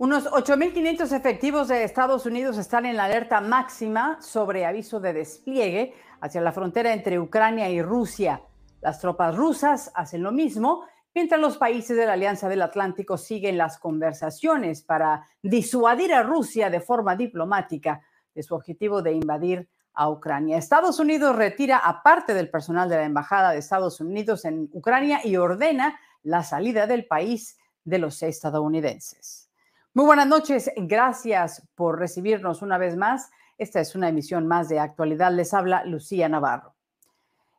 Unos 0.00 0.30
8.500 0.30 1.10
efectivos 1.10 1.66
de 1.66 1.82
Estados 1.82 2.24
Unidos 2.24 2.56
están 2.56 2.86
en 2.86 2.96
la 2.96 3.06
alerta 3.06 3.40
máxima 3.40 4.22
sobre 4.22 4.64
aviso 4.64 5.00
de 5.00 5.12
despliegue 5.12 5.92
hacia 6.20 6.40
la 6.40 6.52
frontera 6.52 6.92
entre 6.92 7.18
Ucrania 7.18 7.68
y 7.68 7.82
Rusia. 7.82 8.40
Las 8.80 9.00
tropas 9.00 9.34
rusas 9.34 9.90
hacen 9.96 10.22
lo 10.22 10.30
mismo, 10.30 10.84
mientras 11.12 11.40
los 11.40 11.58
países 11.58 11.96
de 11.96 12.06
la 12.06 12.12
Alianza 12.12 12.48
del 12.48 12.62
Atlántico 12.62 13.18
siguen 13.18 13.58
las 13.58 13.80
conversaciones 13.80 14.82
para 14.82 15.26
disuadir 15.42 16.14
a 16.14 16.22
Rusia 16.22 16.70
de 16.70 16.80
forma 16.80 17.16
diplomática 17.16 18.00
de 18.36 18.44
su 18.44 18.54
objetivo 18.54 19.02
de 19.02 19.14
invadir 19.14 19.68
a 19.94 20.08
Ucrania. 20.08 20.58
Estados 20.58 21.00
Unidos 21.00 21.34
retira 21.34 21.78
a 21.78 22.04
parte 22.04 22.34
del 22.34 22.50
personal 22.50 22.88
de 22.88 22.98
la 22.98 23.04
Embajada 23.04 23.50
de 23.50 23.58
Estados 23.58 24.00
Unidos 24.00 24.44
en 24.44 24.70
Ucrania 24.72 25.26
y 25.26 25.34
ordena 25.34 25.98
la 26.22 26.44
salida 26.44 26.86
del 26.86 27.04
país 27.04 27.58
de 27.82 27.98
los 27.98 28.22
estadounidenses. 28.22 29.47
Muy 29.94 30.04
buenas 30.04 30.26
noches, 30.26 30.70
gracias 30.76 31.66
por 31.74 31.98
recibirnos 31.98 32.60
una 32.60 32.76
vez 32.76 32.94
más. 32.96 33.30
Esta 33.56 33.80
es 33.80 33.94
una 33.94 34.10
emisión 34.10 34.46
más 34.46 34.68
de 34.68 34.78
actualidad. 34.78 35.32
Les 35.32 35.54
habla 35.54 35.84
Lucía 35.86 36.28
Navarro. 36.28 36.76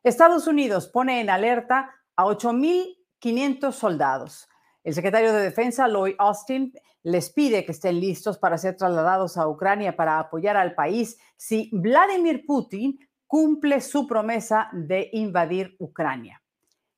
Estados 0.04 0.46
Unidos 0.46 0.88
pone 0.88 1.20
en 1.20 1.28
alerta 1.28 1.90
a 2.14 2.24
8.500 2.24 3.72
soldados. 3.72 4.48
El 4.84 4.94
secretario 4.94 5.32
de 5.32 5.42
Defensa, 5.42 5.88
Lloyd 5.88 6.14
Austin, 6.18 6.72
les 7.02 7.30
pide 7.30 7.66
que 7.66 7.72
estén 7.72 8.00
listos 8.00 8.38
para 8.38 8.56
ser 8.58 8.76
trasladados 8.76 9.36
a 9.36 9.48
Ucrania 9.48 9.96
para 9.96 10.20
apoyar 10.20 10.56
al 10.56 10.74
país 10.74 11.18
si 11.36 11.68
Vladimir 11.72 12.46
Putin 12.46 12.98
cumple 13.26 13.80
su 13.80 14.06
promesa 14.06 14.70
de 14.72 15.10
invadir 15.12 15.76
Ucrania. 15.80 16.40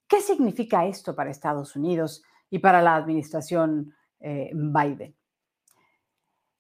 ¿Qué 0.07 0.21
significa 0.21 0.87
esto 0.87 1.17
para 1.17 1.31
Estados 1.31 1.75
Unidos 1.75 2.23
y 2.51 2.59
para 2.59 2.83
la 2.83 2.97
administración 2.97 3.95
eh, 4.21 4.51
Biden? 4.53 5.17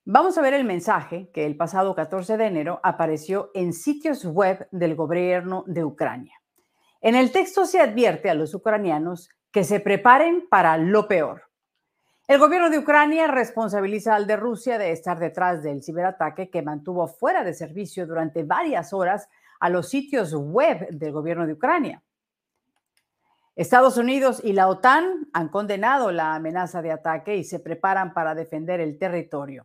Vamos 0.04 0.36
a 0.36 0.42
ver 0.42 0.52
el 0.54 0.64
mensaje 0.64 1.30
que 1.32 1.46
el 1.46 1.56
pasado 1.56 1.94
14 1.94 2.36
de 2.36 2.46
enero 2.46 2.80
apareció 2.82 3.52
en 3.54 3.72
sitios 3.72 4.24
web 4.24 4.66
del 4.72 4.96
gobierno 4.96 5.62
de 5.68 5.84
Ucrania. 5.84 6.42
En 7.00 7.14
el 7.14 7.30
texto 7.30 7.66
se 7.66 7.78
advierte 7.78 8.28
a 8.28 8.34
los 8.34 8.52
ucranianos 8.52 9.30
que 9.52 9.62
se 9.62 9.78
preparen 9.78 10.48
para 10.50 10.76
lo 10.76 11.06
peor. 11.06 11.44
El 12.26 12.40
gobierno 12.40 12.68
de 12.68 12.78
Ucrania 12.78 13.28
responsabiliza 13.28 14.16
al 14.16 14.26
de 14.26 14.36
Rusia 14.36 14.76
de 14.76 14.90
estar 14.90 15.20
detrás 15.20 15.62
del 15.62 15.84
ciberataque 15.84 16.50
que 16.50 16.62
mantuvo 16.62 17.06
fuera 17.06 17.44
de 17.44 17.54
servicio 17.54 18.04
durante 18.04 18.42
varias 18.42 18.92
horas 18.92 19.28
a 19.60 19.68
los 19.68 19.88
sitios 19.88 20.34
web 20.34 20.88
del 20.90 21.12
gobierno 21.12 21.46
de 21.46 21.52
Ucrania. 21.52 22.02
Estados 23.54 23.96
Unidos 23.98 24.40
y 24.42 24.52
la 24.52 24.66
OTAN 24.66 25.28
han 25.32 25.48
condenado 25.48 26.10
la 26.10 26.34
amenaza 26.34 26.82
de 26.82 26.90
ataque 26.90 27.36
y 27.36 27.44
se 27.44 27.60
preparan 27.60 28.12
para 28.14 28.34
defender 28.34 28.80
el 28.80 28.98
territorio. 28.98 29.64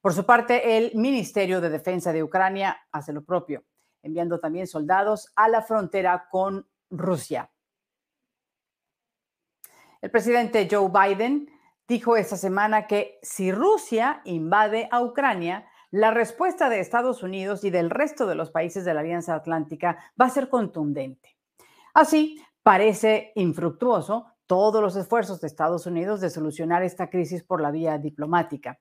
Por 0.00 0.12
su 0.12 0.24
parte, 0.24 0.76
el 0.76 0.92
Ministerio 0.94 1.60
de 1.60 1.70
Defensa 1.70 2.12
de 2.12 2.22
Ucrania 2.22 2.78
hace 2.92 3.12
lo 3.12 3.24
propio, 3.24 3.64
enviando 4.02 4.38
también 4.38 4.66
soldados 4.66 5.32
a 5.34 5.48
la 5.48 5.62
frontera 5.62 6.28
con 6.30 6.68
Rusia. 6.90 7.50
El 10.00 10.10
presidente 10.10 10.68
Joe 10.70 10.88
Biden 10.88 11.50
dijo 11.88 12.16
esta 12.16 12.36
semana 12.36 12.86
que 12.86 13.18
si 13.22 13.50
Rusia 13.50 14.20
invade 14.24 14.88
a 14.92 15.02
Ucrania, 15.02 15.66
la 15.90 16.12
respuesta 16.12 16.68
de 16.68 16.80
Estados 16.80 17.22
Unidos 17.22 17.64
y 17.64 17.70
del 17.70 17.90
resto 17.90 18.26
de 18.26 18.34
los 18.36 18.50
países 18.50 18.84
de 18.84 18.94
la 18.94 19.00
Alianza 19.00 19.34
Atlántica 19.34 19.98
va 20.20 20.26
a 20.26 20.30
ser 20.30 20.48
contundente. 20.48 21.36
Así, 21.94 22.40
parece 22.62 23.32
infructuoso 23.34 24.26
todos 24.46 24.80
los 24.82 24.94
esfuerzos 24.96 25.40
de 25.40 25.46
Estados 25.46 25.86
Unidos 25.86 26.20
de 26.20 26.30
solucionar 26.30 26.82
esta 26.82 27.10
crisis 27.10 27.42
por 27.42 27.60
la 27.60 27.70
vía 27.70 27.98
diplomática. 27.98 28.78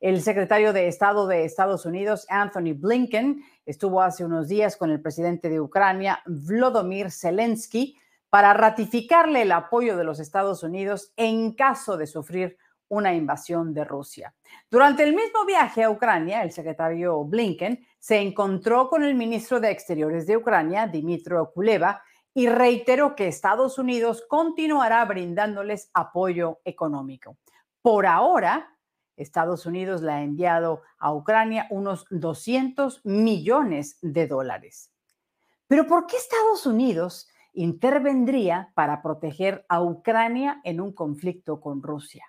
El 0.00 0.22
secretario 0.22 0.72
de 0.72 0.88
Estado 0.88 1.26
de 1.26 1.44
Estados 1.44 1.84
Unidos, 1.84 2.26
Anthony 2.30 2.72
Blinken, 2.74 3.44
estuvo 3.66 4.00
hace 4.00 4.24
unos 4.24 4.48
días 4.48 4.78
con 4.78 4.90
el 4.90 5.02
presidente 5.02 5.50
de 5.50 5.60
Ucrania, 5.60 6.22
Vladimir 6.24 7.10
Zelensky, 7.10 7.98
para 8.30 8.54
ratificarle 8.54 9.42
el 9.42 9.52
apoyo 9.52 9.98
de 9.98 10.04
los 10.04 10.18
Estados 10.18 10.62
Unidos 10.62 11.12
en 11.16 11.52
caso 11.52 11.98
de 11.98 12.06
sufrir 12.06 12.56
una 12.88 13.12
invasión 13.12 13.74
de 13.74 13.84
Rusia. 13.84 14.34
Durante 14.70 15.02
el 15.02 15.14
mismo 15.14 15.44
viaje 15.44 15.84
a 15.84 15.90
Ucrania, 15.90 16.42
el 16.42 16.50
secretario 16.50 17.22
Blinken 17.24 17.86
se 17.98 18.20
encontró 18.20 18.88
con 18.88 19.04
el 19.04 19.14
ministro 19.14 19.60
de 19.60 19.70
Exteriores 19.70 20.26
de 20.26 20.38
Ucrania, 20.38 20.86
Dimitro 20.86 21.52
Kuleva, 21.52 22.02
y 22.32 22.48
reiteró 22.48 23.14
que 23.14 23.28
Estados 23.28 23.76
Unidos 23.76 24.24
continuará 24.26 25.04
brindándoles 25.04 25.90
apoyo 25.92 26.60
económico. 26.64 27.36
Por 27.82 28.06
ahora, 28.06 28.78
Estados 29.16 29.66
Unidos 29.66 30.02
le 30.02 30.12
ha 30.12 30.22
enviado 30.22 30.82
a 30.98 31.12
Ucrania 31.12 31.66
unos 31.70 32.06
200 32.10 33.04
millones 33.04 33.98
de 34.02 34.26
dólares. 34.26 34.90
Pero 35.66 35.86
¿por 35.86 36.06
qué 36.06 36.16
Estados 36.16 36.66
Unidos 36.66 37.28
intervendría 37.52 38.72
para 38.74 39.02
proteger 39.02 39.64
a 39.68 39.82
Ucrania 39.82 40.60
en 40.64 40.80
un 40.80 40.92
conflicto 40.92 41.60
con 41.60 41.82
Rusia? 41.82 42.24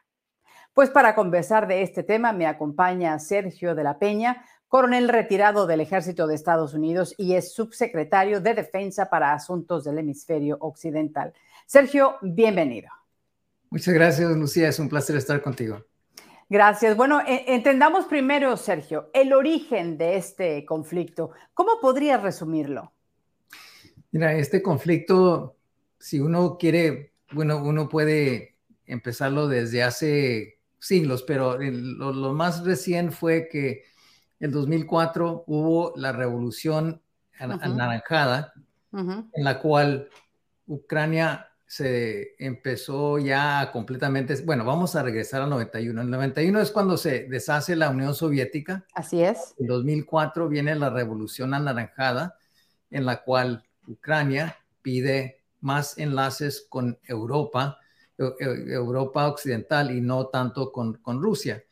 Pues 0.74 0.90
para 0.90 1.16
conversar 1.16 1.68
de 1.68 1.82
este 1.82 2.04
tema 2.04 2.32
me 2.32 2.48
acompaña 2.48 3.18
Sergio 3.20 3.76
de 3.76 3.84
la 3.84 4.00
Peña, 4.00 4.46
coronel 4.68 5.10
retirado 5.10 5.68
del 5.68 5.82
Ejército 5.82 6.28
de 6.28 6.36
Estados 6.36 6.74
Unidos 6.74 7.14
y 7.18 7.34
es 7.34 7.54
subsecretario 7.54 8.40
de 8.40 8.54
Defensa 8.54 9.10
para 9.10 9.34
Asuntos 9.34 9.84
del 9.84 9.98
Hemisferio 9.98 10.58
Occidental. 10.62 11.34
Sergio, 11.66 12.16
bienvenido. 12.22 12.90
Muchas 13.70 13.94
gracias, 13.94 14.32
Lucía. 14.32 14.70
Es 14.70 14.80
un 14.80 14.88
placer 14.88 15.18
estar 15.18 15.42
contigo. 15.42 15.84
Gracias. 16.52 16.98
Bueno, 16.98 17.22
e, 17.22 17.46
entendamos 17.48 18.08
primero, 18.08 18.58
Sergio, 18.58 19.10
el 19.14 19.32
origen 19.32 19.98
de 19.98 20.18
este 20.18 20.66
conflicto. 20.66 21.32
¿Cómo 21.54 21.80
podrías 21.80 22.22
resumirlo? 22.22 22.92
Mira, 24.12 24.34
este 24.34 24.62
conflicto, 24.62 25.56
si 25.98 26.20
uno 26.20 26.58
quiere, 26.58 27.14
bueno, 27.32 27.64
uno 27.64 27.88
puede 27.88 28.58
empezarlo 28.86 29.48
desde 29.48 29.82
hace 29.82 30.60
siglos, 30.78 31.24
pero 31.24 31.58
lo, 31.58 32.34
más 32.34 32.66
recién 32.66 33.14
fue 33.14 33.48
que 33.48 33.86
en 34.42 34.52
2004 34.52 35.46
hubo 35.48 35.94
la 35.96 36.12
revolución 36.12 37.02
anaranjada, 37.40 38.52
en 38.92 39.30
la 39.46 39.58
cual 39.62 40.10
Ucrania 40.68 41.51
se 41.72 42.36
empezó 42.38 43.18
ya 43.18 43.70
completamente, 43.72 44.36
bueno, 44.44 44.66
vamos 44.66 44.98
a 44.98 45.04
regresar 45.04 45.42
al 45.42 45.52
91. 45.52 46.02
El 46.02 46.10
91 46.10 46.60
es 46.60 46.70
cuando 46.70 46.98
se 46.98 47.30
deshace 47.30 47.78
la 47.78 47.90
Unión 47.90 48.14
Soviética. 48.14 48.86
Así 48.94 49.24
es. 49.24 49.56
En 49.58 49.68
2004 49.68 50.50
viene 50.50 50.76
la 50.76 50.90
Revolución 50.90 51.54
Anaranjada, 51.54 52.38
en 52.90 53.06
la 53.06 53.24
cual 53.24 53.64
Ucrania 53.88 54.58
pide 54.82 55.44
más 55.62 55.98
enlaces 55.98 56.66
con 56.68 57.00
Europa, 57.06 57.80
Europa 58.18 59.30
Occidental 59.30 59.96
y 59.96 60.02
no 60.02 60.28
tanto 60.28 60.74
con, 60.74 60.96
con 60.96 61.22
Rusia. 61.22 61.64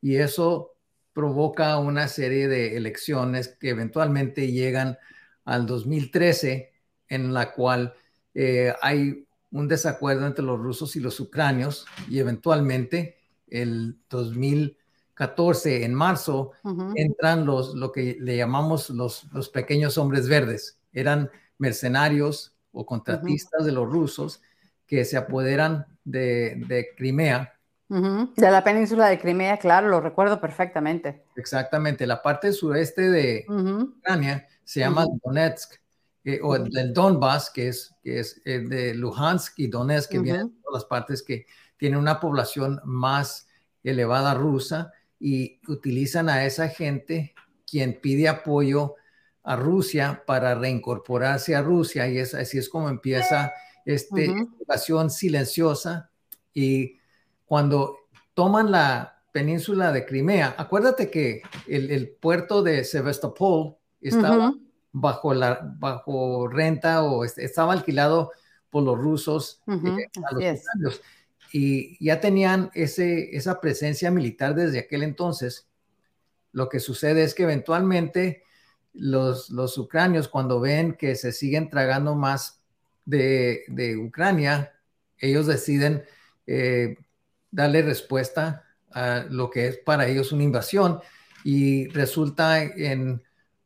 Y 0.00 0.16
eso 0.16 0.76
provoca 1.12 1.76
una 1.76 2.08
serie 2.08 2.48
de 2.48 2.78
elecciones 2.78 3.48
que 3.48 3.68
eventualmente 3.68 4.50
llegan 4.50 4.96
al 5.44 5.66
2013, 5.66 6.72
en 7.08 7.34
la 7.34 7.52
cual 7.52 7.92
eh, 8.32 8.72
hay 8.80 9.26
un 9.52 9.68
desacuerdo 9.68 10.26
entre 10.26 10.44
los 10.44 10.58
rusos 10.58 10.96
y 10.96 11.00
los 11.00 11.20
ucranios 11.20 11.86
y 12.08 12.18
eventualmente 12.18 13.18
el 13.48 13.98
2014, 14.08 15.84
en 15.84 15.94
marzo, 15.94 16.52
entran 16.94 17.44
los, 17.44 17.74
lo 17.74 17.92
que 17.92 18.16
le 18.18 18.36
llamamos 18.36 18.88
los, 18.90 19.24
los 19.32 19.50
pequeños 19.50 19.98
hombres 19.98 20.28
verdes. 20.28 20.78
Eran 20.92 21.30
mercenarios 21.58 22.56
o 22.72 22.86
contratistas 22.86 23.66
de 23.66 23.72
los 23.72 23.88
rusos 23.90 24.40
que 24.86 25.04
se 25.04 25.18
apoderan 25.18 25.86
de, 26.04 26.64
de 26.66 26.88
Crimea. 26.96 27.54
De 27.88 28.50
la 28.50 28.64
península 28.64 29.08
de 29.08 29.18
Crimea, 29.18 29.58
claro, 29.58 29.88
lo 29.88 30.00
recuerdo 30.00 30.40
perfectamente. 30.40 31.24
Exactamente, 31.36 32.06
la 32.06 32.22
parte 32.22 32.52
sureste 32.52 33.10
de 33.10 33.44
Ucrania 33.46 34.46
se 34.64 34.80
llama 34.80 35.04
Donetsk 35.22 35.81
eh, 36.24 36.38
o 36.42 36.56
del 36.56 36.92
Donbass, 36.92 37.50
que 37.50 37.68
es, 37.68 37.94
que 38.02 38.20
es 38.20 38.40
eh, 38.44 38.60
de 38.60 38.94
Luhansk 38.94 39.58
y 39.58 39.66
Donetsk, 39.66 40.10
que 40.10 40.18
vienen 40.20 40.48
de 40.48 40.62
todas 40.62 40.82
las 40.82 40.84
partes 40.84 41.22
que 41.22 41.46
tienen 41.76 41.98
una 41.98 42.20
población 42.20 42.80
más 42.84 43.48
elevada 43.82 44.34
rusa 44.34 44.92
y 45.18 45.60
utilizan 45.66 46.28
a 46.28 46.44
esa 46.44 46.68
gente 46.68 47.34
quien 47.68 48.00
pide 48.00 48.28
apoyo 48.28 48.94
a 49.42 49.56
Rusia 49.56 50.22
para 50.24 50.54
reincorporarse 50.54 51.56
a 51.56 51.62
Rusia 51.62 52.06
y 52.06 52.18
es, 52.18 52.34
así 52.34 52.58
es 52.58 52.68
como 52.68 52.88
empieza 52.88 53.52
esta 53.84 54.20
invasión 54.20 55.10
silenciosa 55.10 56.10
y 56.54 56.98
cuando 57.44 57.96
toman 58.34 58.70
la 58.70 59.24
península 59.32 59.90
de 59.90 60.06
Crimea, 60.06 60.54
acuérdate 60.56 61.10
que 61.10 61.42
el, 61.66 61.90
el 61.90 62.10
puerto 62.10 62.62
de 62.62 62.84
Sevastopol 62.84 63.76
estaba 64.00 64.54
bajo, 64.92 65.34
la, 65.34 65.60
bajo 65.78 66.46
renta 66.48 67.02
o 67.02 67.24
estaba 67.24 67.72
alquilado 67.72 68.32
por 68.70 68.84
los 68.84 68.98
rusos 68.98 69.62
eh, 69.66 70.08
a 70.24 70.34
los 70.78 71.00
y 71.52 72.02
ya 72.02 72.18
tenían 72.18 72.70
ese, 72.72 73.36
esa 73.36 73.60
presencia 73.60 74.10
militar 74.10 74.54
desde 74.54 74.78
aquel 74.78 75.02
entonces. 75.02 75.68
Lo 76.52 76.70
que 76.70 76.80
sucede 76.80 77.22
es 77.22 77.34
que 77.34 77.42
eventualmente 77.42 78.42
los, 78.94 79.50
los 79.50 79.76
ucranios, 79.76 80.28
cuando 80.28 80.60
ven 80.60 80.94
que 80.94 81.14
se 81.14 81.30
siguen 81.30 81.68
tragando 81.68 82.14
más 82.14 82.62
de, 83.04 83.64
de 83.68 83.98
Ucrania, 83.98 84.72
ellos 85.18 85.46
deciden 85.46 86.04
eh, 86.46 86.96
darle 87.50 87.82
respuesta 87.82 88.64
a 88.90 89.26
lo 89.28 89.50
que 89.50 89.68
es 89.68 89.76
para 89.78 90.06
ellos 90.06 90.32
una 90.32 90.44
invasión. 90.44 91.00
Y 91.44 91.88
resulta 91.88 92.62
en 92.62 93.22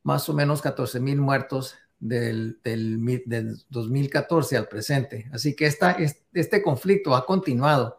más 0.06 0.28
o 0.28 0.34
menos 0.34 0.62
14 0.62 1.00
mil 1.00 1.20
muertos 1.20 1.74
del, 1.98 2.60
del, 2.62 3.56
2014 3.70 4.56
al 4.56 4.68
presente. 4.68 5.28
Así 5.32 5.56
que 5.56 5.66
esta, 5.66 5.96
este 6.32 6.62
conflicto 6.62 7.16
ha 7.16 7.26
continuado. 7.26 7.98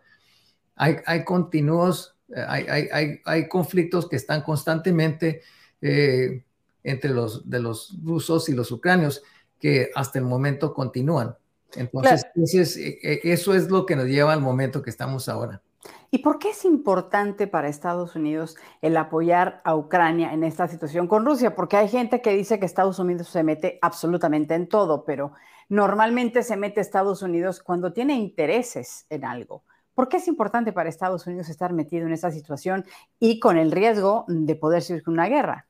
Hay, 0.77 0.95
hay 1.05 1.25
continuos, 1.25 2.15
eh, 2.33 2.45
hay, 2.47 2.87
hay, 2.93 3.19
hay, 3.25 3.49
conflictos 3.49 4.07
que 4.07 4.15
están 4.15 4.41
constantemente 4.41 5.41
eh, 5.81 6.45
entre 6.81 7.09
los, 7.09 7.49
de 7.49 7.59
los 7.59 7.97
rusos 8.01 8.47
y 8.47 8.53
los 8.53 8.71
ucranios 8.71 9.21
que 9.59 9.91
hasta 9.93 10.17
el 10.17 10.23
momento 10.23 10.73
continúan. 10.73 11.35
Entonces, 11.75 12.77
eh, 12.77 13.19
eso 13.23 13.53
es 13.53 13.69
lo 13.69 13.85
que 13.85 13.97
nos 13.97 14.05
lleva 14.05 14.31
al 14.31 14.39
momento 14.39 14.81
que 14.81 14.91
estamos 14.91 15.27
ahora. 15.27 15.61
¿Y 16.09 16.19
por 16.19 16.39
qué 16.39 16.51
es 16.51 16.63
importante 16.63 17.47
para 17.47 17.67
Estados 17.67 18.15
Unidos 18.15 18.55
el 18.81 18.95
apoyar 18.95 19.61
a 19.65 19.75
Ucrania 19.75 20.33
en 20.33 20.45
esta 20.45 20.67
situación 20.67 21.07
con 21.07 21.25
Rusia? 21.25 21.53
Porque 21.53 21.75
hay 21.75 21.89
gente 21.89 22.21
que 22.21 22.31
dice 22.31 22.59
que 22.59 22.65
Estados 22.65 22.99
Unidos 22.99 23.27
se 23.27 23.43
mete 23.43 23.77
absolutamente 23.81 24.53
en 24.55 24.69
todo, 24.69 25.03
pero 25.03 25.33
normalmente 25.67 26.43
se 26.43 26.55
mete 26.55 26.79
Estados 26.79 27.21
Unidos 27.21 27.61
cuando 27.61 27.91
tiene 27.91 28.13
intereses 28.13 29.05
en 29.09 29.25
algo. 29.25 29.63
¿Por 29.93 30.07
qué 30.07 30.17
es 30.17 30.27
importante 30.29 30.71
para 30.71 30.87
Estados 30.87 31.27
Unidos 31.27 31.49
estar 31.49 31.73
metido 31.73 32.05
en 32.05 32.13
esta 32.13 32.31
situación 32.31 32.85
y 33.19 33.39
con 33.39 33.57
el 33.57 33.71
riesgo 33.71 34.23
de 34.27 34.55
poder 34.55 34.83
surgir 34.83 35.09
una 35.09 35.27
guerra? 35.27 35.67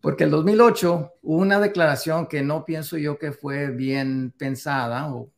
Porque 0.00 0.24
el 0.24 0.30
2008 0.30 1.12
hubo 1.22 1.40
una 1.40 1.58
declaración 1.58 2.26
que 2.26 2.42
no 2.42 2.64
pienso 2.64 2.98
yo 2.98 3.18
que 3.18 3.32
fue 3.32 3.70
bien 3.70 4.32
pensada 4.36 5.12
o, 5.12 5.30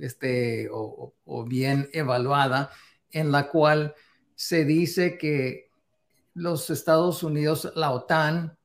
este, 0.00 0.68
o 0.72 1.44
bien 1.46 1.88
evaluada, 1.92 2.70
en 3.12 3.32
la 3.32 3.48
cual 3.48 3.94
se 4.34 4.64
dice 4.64 5.18
que 5.18 5.70
los 6.34 6.70
Estados 6.70 7.22
Unidos, 7.22 7.72
la 7.74 7.90
OTAN, 7.90 8.56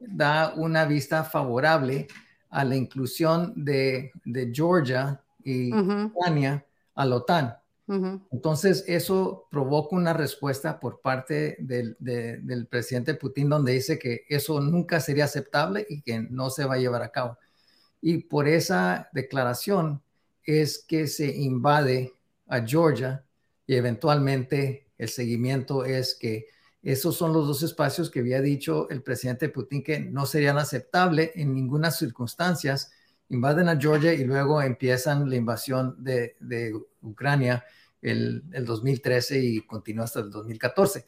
da 0.00 0.54
una 0.56 0.84
vista 0.84 1.24
favorable 1.24 2.08
a 2.50 2.64
la 2.64 2.76
inclusión 2.76 3.52
de, 3.56 4.12
Georgia 4.52 5.22
y 5.42 5.72
Ucrania 5.72 6.64
a 6.94 7.06
la 7.06 7.16
OTAN. 7.16 7.54
Entonces, 7.86 8.82
eso 8.86 9.46
provoca 9.50 9.94
una 9.94 10.14
respuesta 10.14 10.80
por 10.80 11.00
parte 11.00 11.56
del, 11.58 11.96
del, 11.98 12.66
presidente 12.66 13.14
Putin 13.14 13.50
donde 13.50 13.72
dice 13.72 13.98
que 13.98 14.24
eso 14.28 14.58
nunca 14.60 15.00
sería 15.00 15.24
aceptable 15.24 15.86
y 15.88 16.00
que 16.00 16.20
no 16.20 16.48
se 16.48 16.64
va 16.64 16.74
a 16.74 16.78
llevar 16.78 17.02
a 17.02 17.10
cabo. 17.10 17.36
Y 18.00 18.18
por 18.18 18.48
esa 18.48 19.08
declaración 19.12 20.02
es 20.44 20.78
que 20.78 21.06
se 21.06 21.26
invade 21.36 22.14
a 22.46 22.60
Georgia 22.60 23.24
y 23.66 23.74
eventualmente 23.74 24.88
el 24.98 25.08
seguimiento 25.08 25.84
es 25.84 26.14
que 26.14 26.46
esos 26.82 27.16
son 27.16 27.32
los 27.32 27.46
dos 27.46 27.62
espacios 27.62 28.10
que 28.10 28.20
había 28.20 28.42
dicho 28.42 28.88
el 28.90 29.02
presidente 29.02 29.48
Putin 29.48 29.82
que 29.82 30.00
no 30.00 30.26
serían 30.26 30.58
aceptables 30.58 31.30
en 31.34 31.54
ninguna 31.54 31.90
circunstancia. 31.90 32.76
Invaden 33.30 33.70
a 33.70 33.80
Georgia 33.80 34.12
y 34.12 34.24
luego 34.24 34.60
empiezan 34.60 35.30
la 35.30 35.36
invasión 35.36 35.96
de, 35.98 36.36
Ucrania 37.00 37.64
el, 38.02 38.44
el 38.52 38.66
2013 38.66 39.38
y 39.40 39.60
continúa 39.62 40.04
hasta 40.04 40.20
el 40.20 40.30
2014. 40.30 41.06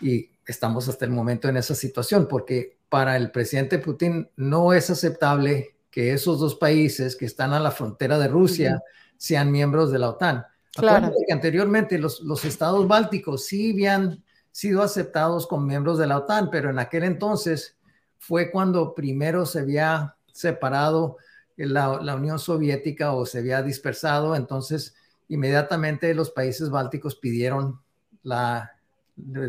Y 0.00 0.30
estamos 0.46 0.88
hasta 0.88 1.04
el 1.04 1.10
momento 1.10 1.48
en 1.48 1.58
esa 1.58 1.74
situación 1.74 2.26
porque 2.26 2.78
para 2.88 3.14
el 3.18 3.30
presidente 3.30 3.78
Putin 3.78 4.30
no 4.36 4.72
es 4.72 4.88
aceptable 4.88 5.76
que 5.90 6.14
esos 6.14 6.40
dos 6.40 6.54
países 6.54 7.16
que 7.16 7.26
están 7.26 7.52
a 7.52 7.60
la 7.60 7.70
frontera 7.70 8.18
de 8.18 8.28
Rusia 8.28 8.82
sean 9.18 9.52
miembros 9.52 9.92
de 9.92 9.98
la 9.98 10.08
OTAN. 10.08 10.46
Claro. 10.78 11.12
Que 11.26 11.32
anteriormente 11.32 11.98
los, 11.98 12.20
los 12.20 12.44
estados 12.44 12.86
bálticos 12.86 13.46
sí 13.46 13.72
habían 13.72 14.22
sido 14.52 14.82
aceptados 14.82 15.46
como 15.46 15.66
miembros 15.66 15.98
de 15.98 16.06
la 16.06 16.18
OTAN, 16.18 16.50
pero 16.50 16.70
en 16.70 16.78
aquel 16.78 17.04
entonces 17.04 17.76
fue 18.18 18.50
cuando 18.50 18.94
primero 18.94 19.46
se 19.46 19.60
había 19.60 20.16
separado 20.32 21.16
la, 21.56 22.00
la, 22.02 22.14
Unión 22.16 22.38
Soviética 22.38 23.12
o 23.12 23.26
se 23.26 23.38
había 23.38 23.62
dispersado, 23.62 24.34
entonces 24.34 24.94
inmediatamente 25.28 26.12
los 26.14 26.30
países 26.30 26.70
bálticos 26.70 27.16
pidieron 27.16 27.80
la, 28.22 28.72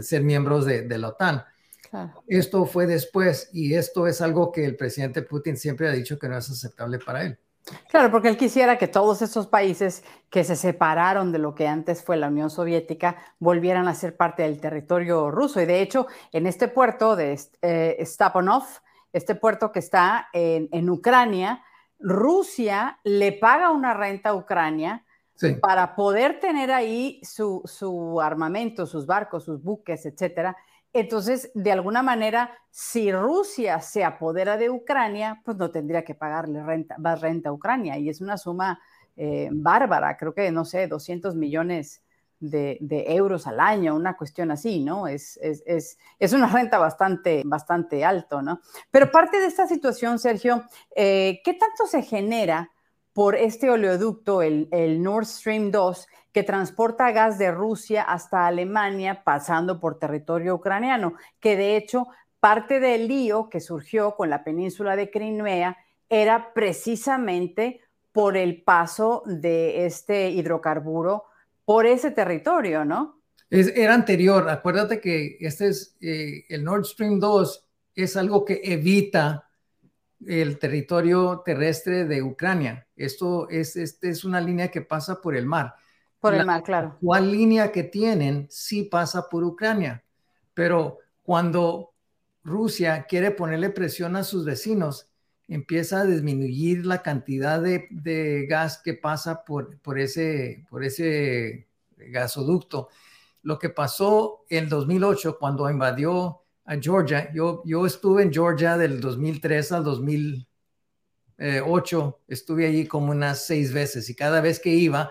ser 0.01 0.23
miembros 0.23 0.65
de, 0.65 0.83
de 0.83 0.97
la 0.97 1.09
OTAN. 1.09 1.43
Claro. 1.89 2.23
Esto 2.27 2.65
fue 2.65 2.85
después 2.85 3.49
y 3.51 3.73
esto 3.73 4.05
es 4.05 4.21
algo 4.21 4.51
que 4.51 4.63
el 4.65 4.75
presidente 4.75 5.23
Putin 5.23 5.57
siempre 5.57 5.87
ha 5.87 5.91
dicho 5.91 6.19
que 6.19 6.29
no 6.29 6.37
es 6.37 6.49
aceptable 6.49 6.99
para 6.99 7.23
él. 7.23 7.39
Claro, 7.89 8.11
porque 8.11 8.29
él 8.29 8.37
quisiera 8.37 8.77
que 8.77 8.87
todos 8.87 9.21
esos 9.21 9.47
países 9.47 10.03
que 10.29 10.43
se 10.43 10.55
separaron 10.55 11.31
de 11.31 11.39
lo 11.39 11.55
que 11.55 11.67
antes 11.67 12.03
fue 12.03 12.17
la 12.17 12.27
Unión 12.27 12.49
Soviética 12.49 13.17
volvieran 13.39 13.87
a 13.87 13.95
ser 13.95 14.15
parte 14.15 14.43
del 14.43 14.59
territorio 14.59 15.29
ruso. 15.31 15.61
Y 15.61 15.65
de 15.65 15.81
hecho, 15.81 16.07
en 16.31 16.47
este 16.47 16.67
puerto 16.67 17.15
de 17.15 17.39
eh, 17.61 17.97
Stapanov, 18.05 18.63
este 19.13 19.35
puerto 19.35 19.71
que 19.71 19.79
está 19.79 20.29
en, 20.33 20.89
Ucrania, 20.89 21.63
Rusia 21.99 22.99
le 23.03 23.31
paga 23.31 23.71
una 23.71 23.93
renta 23.93 24.29
a 24.29 24.35
Ucrania 24.35 25.05
para 25.61 25.95
poder 25.95 26.39
tener 26.39 26.71
ahí 26.71 27.21
su, 27.23 28.19
armamento, 28.21 28.85
sus 28.85 29.05
barcos, 29.05 29.45
sus 29.45 29.61
buques, 29.61 30.05
etcétera, 30.05 30.55
entonces, 30.91 31.51
de 31.53 31.71
alguna 31.71 32.01
manera, 32.01 32.51
si 32.71 33.11
Rusia 33.11 33.79
se 33.79 34.03
apodera 34.03 34.57
de 34.57 34.69
Ucrania, 34.69 35.41
pues 35.45 35.55
no 35.57 35.69
tendría 35.69 36.03
que 36.03 36.15
pagarle 36.15 36.63
renta, 36.63 36.97
más 36.97 37.21
renta 37.21 37.49
a 37.49 37.53
Ucrania. 37.53 37.97
Y 37.99 38.09
es 38.09 38.21
una 38.21 38.37
suma 38.37 38.81
eh, 39.15 39.49
bárbara, 39.51 40.17
creo 40.17 40.33
que, 40.33 40.51
no 40.51 40.65
sé, 40.65 40.87
200 40.87 41.35
millones 41.35 42.01
de, 42.39 42.77
euros 43.09 43.47
al 43.47 43.59
año, 43.59 43.95
una 43.95 44.15
cuestión 44.17 44.49
así, 44.49 44.79
¿no? 44.79 45.07
Es, 45.07 45.37
es, 45.41 46.33
una 46.33 46.47
renta 46.47 46.79
bastante, 46.79 47.43
bastante 47.45 48.03
alto, 48.03 48.41
¿no? 48.41 48.61
Pero 48.89 49.11
parte 49.11 49.39
de 49.39 49.47
esta 49.47 49.67
situación, 49.67 50.17
Sergio, 50.19 50.63
eh, 50.95 51.41
¿qué 51.43 51.53
tanto 51.53 51.85
se 51.85 52.01
genera 52.01 52.71
por 53.19 53.35
este 53.35 53.69
oleoducto, 53.69 54.41
el, 54.41 54.69
Nord 55.03 55.25
Stream 55.25 55.71
2? 55.71 56.07
que 56.31 56.43
transporta 56.43 57.11
gas 57.11 57.37
de 57.37 57.51
Rusia 57.51 58.03
hasta 58.03 58.47
Alemania 58.47 59.25
pasando 59.25 59.77
por 59.81 59.99
territorio 59.99 60.55
ucraniano, 60.55 61.15
que 61.41 61.57
de 61.57 61.75
hecho 61.75 62.07
parte 62.39 62.79
del 62.79 63.09
lío 63.09 63.49
que 63.49 63.59
surgió 63.59 64.15
con 64.15 64.29
la 64.29 64.45
península 64.45 64.95
de 64.95 65.11
Crimea 65.11 65.75
era 66.07 66.53
precisamente 66.53 67.81
por 68.13 68.37
el 68.37 68.61
paso 68.61 69.23
de 69.25 69.85
este 69.85 70.29
hidrocarburo 70.29 71.25
por 71.65 71.85
ese 71.85 72.11
territorio, 72.11 72.85
¿no? 72.85 73.19
era 73.49 73.95
anterior, 73.95 74.47
acuérdate 74.47 75.01
que 75.01 75.35
este 75.41 75.67
es 75.67 75.97
eh, 75.99 76.45
el 76.47 76.63
Nord 76.63 76.85
Stream 76.85 77.19
2 77.19 77.67
es 77.95 78.15
algo 78.15 78.45
que 78.45 78.61
evita 78.63 79.48
el 80.25 80.59
territorio 80.59 81.41
terrestre 81.45 82.05
de 82.05 82.21
Ucrania. 82.21 82.87
Esto 82.95 83.49
es, 83.49 83.75
este 83.75 84.09
es 84.09 84.23
una 84.25 84.41
línea 84.41 84.69
que 84.69 84.81
pasa 84.81 85.21
por 85.21 85.35
el 85.35 85.45
mar. 85.45 85.75
Por 86.19 86.33
el 86.33 86.45
mar, 86.45 86.63
claro. 86.63 86.97
¿Cuál 87.01 87.31
línea 87.31 87.71
que 87.71 87.83
tienen 87.83 88.47
sí 88.49 88.83
pasa 88.83 89.29
por 89.29 89.43
Ucrania? 89.43 90.03
Pero 90.53 90.99
cuando 91.23 91.93
Rusia 92.43 93.05
quiere 93.07 93.31
ponerle 93.31 93.69
presión 93.69 94.15
a 94.15 94.23
sus 94.23 94.43
vecinos, 94.43 95.09
empieza 95.47 96.01
a 96.01 96.05
disminuir 96.05 96.85
la 96.85 97.01
cantidad 97.01 97.61
de, 97.61 98.45
gas 98.49 98.81
que 98.83 98.93
pasa 98.93 99.43
por, 99.45 99.79
por, 99.79 99.97
ese, 99.97 100.65
por 100.69 100.83
ese 100.83 101.67
gasoducto. 101.97 102.89
Lo 103.41 103.57
que 103.57 103.69
pasó 103.69 104.45
en 104.49 104.67
2008 104.67 105.37
cuando 105.39 105.69
invadió 105.69 106.41
a 106.69 106.77
Georgia, 106.79 107.29
yo, 107.33 107.63
yo 107.65 107.85
estuve 107.87 108.21
en 108.21 108.31
Georgia 108.31 108.77
del 108.77 109.01
2003 109.01 109.71
al 109.71 109.83
2008, 109.83 112.21
estuve 112.27 112.67
allí 112.67 112.85
como 112.85 113.11
unas 113.11 113.43
seis 113.43 113.73
veces 113.73 114.07
y 114.07 114.15
cada 114.15 114.39
vez 114.39 114.59
que 114.59 114.69
iba, 114.69 115.09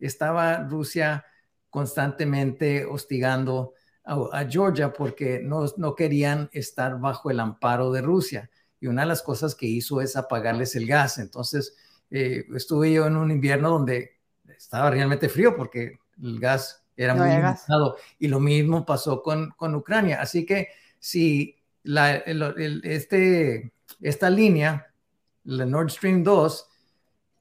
estaba 0.00 0.64
Rusia 0.64 1.24
constantemente 1.70 2.84
hostigando 2.84 3.74
a, 4.02 4.44
Georgia 4.50 4.92
porque 4.92 5.40
no, 5.40 5.94
querían 5.94 6.50
estar 6.52 6.98
bajo 6.98 7.30
el 7.30 7.38
amparo 7.38 7.92
de 7.92 8.02
Rusia. 8.02 8.50
Y 8.80 8.88
una 8.88 9.02
de 9.02 9.08
las 9.08 9.22
cosas 9.22 9.54
que 9.54 9.66
hizo 9.66 10.00
es 10.00 10.16
apagarles 10.16 10.74
el 10.74 10.88
gas. 10.88 11.18
Entonces, 11.18 11.76
eh, 12.10 12.46
estuve 12.54 12.92
yo 12.92 13.06
en 13.06 13.16
un 13.16 13.30
invierno 13.30 13.70
donde 13.70 14.18
estaba 14.48 14.90
realmente 14.90 15.28
frío 15.28 15.56
porque 15.56 16.00
el 16.20 16.40
gas 16.40 16.84
era 16.96 17.14
muy 17.14 17.28
limitado. 17.28 17.96
Y 18.18 18.26
lo 18.26 18.40
mismo 18.40 18.84
pasó 18.84 19.22
con, 19.22 19.50
con 19.50 19.76
Ucrania. 19.76 20.20
Así 20.20 20.44
que 20.44 20.70
si 20.98 21.56
la, 21.82 22.16
este, 22.16 23.72
esta 24.00 24.30
línea, 24.30 24.92
la 25.44 25.64
Nord 25.64 25.90
Stream 25.90 26.22
2, 26.22 26.68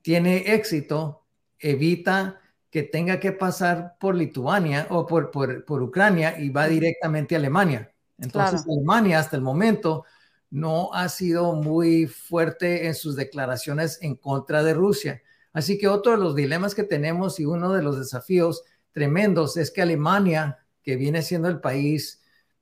tiene 0.01 0.53
éxito, 0.53 1.23
evita 1.59 2.39
que 2.69 2.83
tenga 2.83 3.19
que 3.19 3.31
pasar 3.31 3.95
por 3.99 4.15
Lituania 4.15 4.87
o 4.89 5.05
por, 5.07 5.31
por, 5.31 5.81
Ucrania 5.81 6.37
y 6.39 6.49
va 6.49 6.67
directamente 6.67 7.35
a 7.35 7.37
Alemania. 7.37 7.91
Entonces, 8.17 8.65
Alemania 8.67 9.19
hasta 9.19 9.35
el 9.37 9.41
momento 9.41 10.05
no 10.49 10.93
ha 10.93 11.09
sido 11.09 11.53
muy 11.53 12.05
fuerte 12.05 12.87
en 12.87 12.93
sus 12.93 13.15
declaraciones 13.15 13.97
en 14.01 14.15
contra 14.15 14.61
de 14.63 14.73
Rusia. 14.73 15.21
Así 15.53 15.77
que 15.77 15.87
otro 15.87 16.11
de 16.11 16.17
los 16.17 16.35
dilemas 16.35 16.75
que 16.75 16.83
tenemos 16.83 17.39
y 17.39 17.45
uno 17.45 17.71
de 17.73 17.81
los 17.81 17.97
desafíos 17.97 18.63
tremendos 18.91 19.57
es 19.57 19.71
que 19.71 19.81
Alemania, 19.81 20.59
que 20.83 20.97
viene 20.97 21.21
siendo 21.21 21.47
el 21.47 21.61
país, 21.61 22.21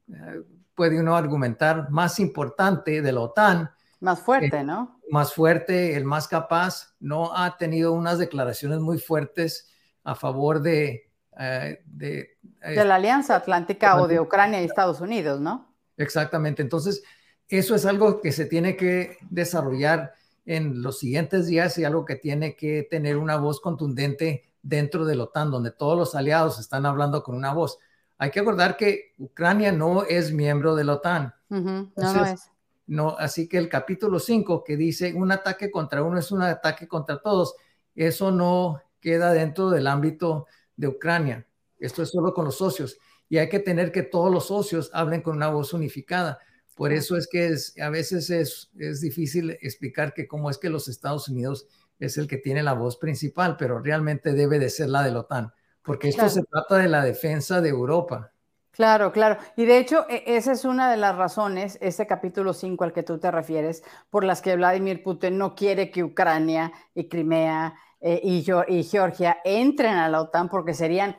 eh, 0.10 0.44
puede 0.76 1.00
uno 1.00 1.16
argumentar, 1.16 1.90
más 1.90 2.20
importante 2.20 3.02
de 3.02 3.12
la 3.12 3.22
OTAN. 3.22 3.72
Más 4.00 4.22
fuerte, 4.22 4.58
eh, 4.58 4.64
¿no? 4.64 5.00
Más 5.10 5.34
fuerte, 5.34 5.96
el 5.96 6.06
más 6.06 6.28
capaz, 6.28 6.96
no 7.00 7.36
ha 7.36 7.58
tenido 7.58 7.94
unas 7.94 8.18
declaraciones 8.18 8.80
muy 8.80 8.98
fuertes 8.98 9.70
a 10.04 10.16
favor 10.16 10.62
de... 10.62 11.10
Eh, 11.40 11.82
de, 11.86 12.38
de 12.62 12.86
la 12.86 12.96
Alianza 12.96 13.36
Atlántica 13.36 14.00
o 14.00 14.08
de 14.08 14.20
Ucrania 14.20 14.62
y 14.62 14.66
Estados 14.66 15.02
Unidos, 15.02 15.40
¿no? 15.40 15.74
Exactamente. 15.98 16.62
Entonces, 16.62 17.04
eso 17.48 17.76
es 17.76 17.86
algo 17.86 18.22
que 18.22 18.32
se 18.32 18.46
tiene 18.46 18.76
que 18.76 19.18
desarrollar 19.30 20.14
en 20.46 20.82
los 20.82 21.00
siguientes 21.00 21.48
días 21.48 21.78
y 21.78 21.86
algo 21.86 22.06
que 22.06 22.16
tiene 22.16 22.56
que 22.56 22.88
tener 22.90 23.18
una 23.18 23.38
voz 23.38 23.62
contundente 23.62 24.44
dentro 24.62 25.06
de 25.06 25.16
la 25.16 25.24
OTAN, 25.24 25.52
donde 25.52 25.72
todos 25.72 25.98
los 25.98 26.16
aliados 26.16 26.60
están 26.60 26.86
hablando 26.86 27.24
con 27.24 27.36
una 27.36 27.54
voz. 27.54 27.80
Hay 28.24 28.32
que 28.32 28.40
acordar 28.40 28.78
que 28.78 29.12
Ucrania 29.18 29.74
no 29.74 30.04
es 30.06 30.32
miembro 30.32 30.76
de 30.76 30.86
la 30.86 30.94
OTAN. 30.94 31.36
no 31.50 31.92
lo 31.98 32.26
es. 32.26 32.50
No, 32.88 33.18
así 33.20 33.50
que 33.50 33.58
el 33.58 33.68
capítulo 33.68 34.18
5 34.18 34.64
que 34.64 34.78
dice 34.78 35.14
un 35.14 35.30
ataque 35.34 35.70
contra 35.70 36.02
uno 36.04 36.18
es 36.18 36.32
un 36.32 36.42
ataque 36.42 36.88
contra 36.88 37.22
todos, 37.22 37.54
eso 37.94 38.32
no 38.32 38.82
queda 39.02 39.34
dentro 39.34 39.70
del 39.70 39.88
ámbito 39.88 40.48
de 40.78 40.88
Ucrania. 40.88 41.46
Esto 41.78 42.02
es 42.02 42.12
solo 42.12 42.34
con 42.34 42.46
los 42.46 42.60
socios 42.60 42.98
y 43.28 43.40
hay 43.40 43.50
que 43.50 43.60
tener 43.60 43.92
que 43.92 44.04
todos 44.04 44.32
los 44.32 44.48
socios 44.48 44.90
hablen 44.94 45.20
con 45.20 45.36
una 45.36 45.50
voz 45.50 45.74
unificada. 45.74 46.40
Por 46.76 46.94
eso 46.94 47.18
es 47.18 47.28
que 47.28 47.48
es, 47.48 47.78
a 47.78 47.90
veces 47.90 48.30
es, 48.30 48.72
es 48.80 49.02
difícil 49.02 49.58
explicar 49.62 50.14
que 50.14 50.30
cómo 50.30 50.50
es 50.50 50.58
que 50.58 50.70
los 50.70 50.88
Estados 50.88 51.28
Unidos 51.28 51.68
es 52.00 52.18
el 52.18 52.30
que 52.30 52.38
tiene 52.38 52.64
la 52.64 52.72
voz 52.72 52.96
principal, 52.96 53.58
pero 53.58 53.80
realmente 53.80 54.32
debe 54.32 54.60
de 54.60 54.70
ser 54.70 54.88
la 54.88 55.04
de 55.04 55.12
la 55.12 55.20
OTAN, 55.20 55.52
porque 55.84 56.10
esto 56.10 56.30
se 56.30 56.44
trata 56.44 56.78
de 56.78 56.88
la 56.88 57.04
defensa 57.04 57.62
de 57.62 57.70
Europa. 57.70 58.32
Claro, 58.72 59.12
claro. 59.12 59.38
Y 59.56 59.66
de 59.66 59.78
hecho, 59.78 60.06
e, 60.10 60.24
esa 60.26 60.52
es 60.52 60.66
una 60.66 60.90
de 60.90 60.98
las 60.98 61.16
razones, 61.16 61.78
este 61.80 62.08
capítulo 62.08 62.54
5 62.54 62.84
al 62.84 62.94
que 62.94 63.04
tú 63.04 63.20
te 63.20 63.30
refieres, 63.30 63.84
por 64.10 64.24
las 64.24 64.42
que 64.42 64.56
Vladimir 64.56 65.04
Putin 65.04 65.38
no 65.38 65.54
quiere 65.54 65.92
que 65.92 66.04
Ucrania 66.04 66.72
y 66.96 67.08
Crimea 67.08 67.76
eh, 68.02 68.20
y, 68.24 68.44
y 68.68 68.84
Georgia 68.84 69.38
entren 69.44 69.96
a 69.96 70.10
la 70.10 70.22
OTAN, 70.22 70.50
porque 70.50 70.74
serían 70.74 71.16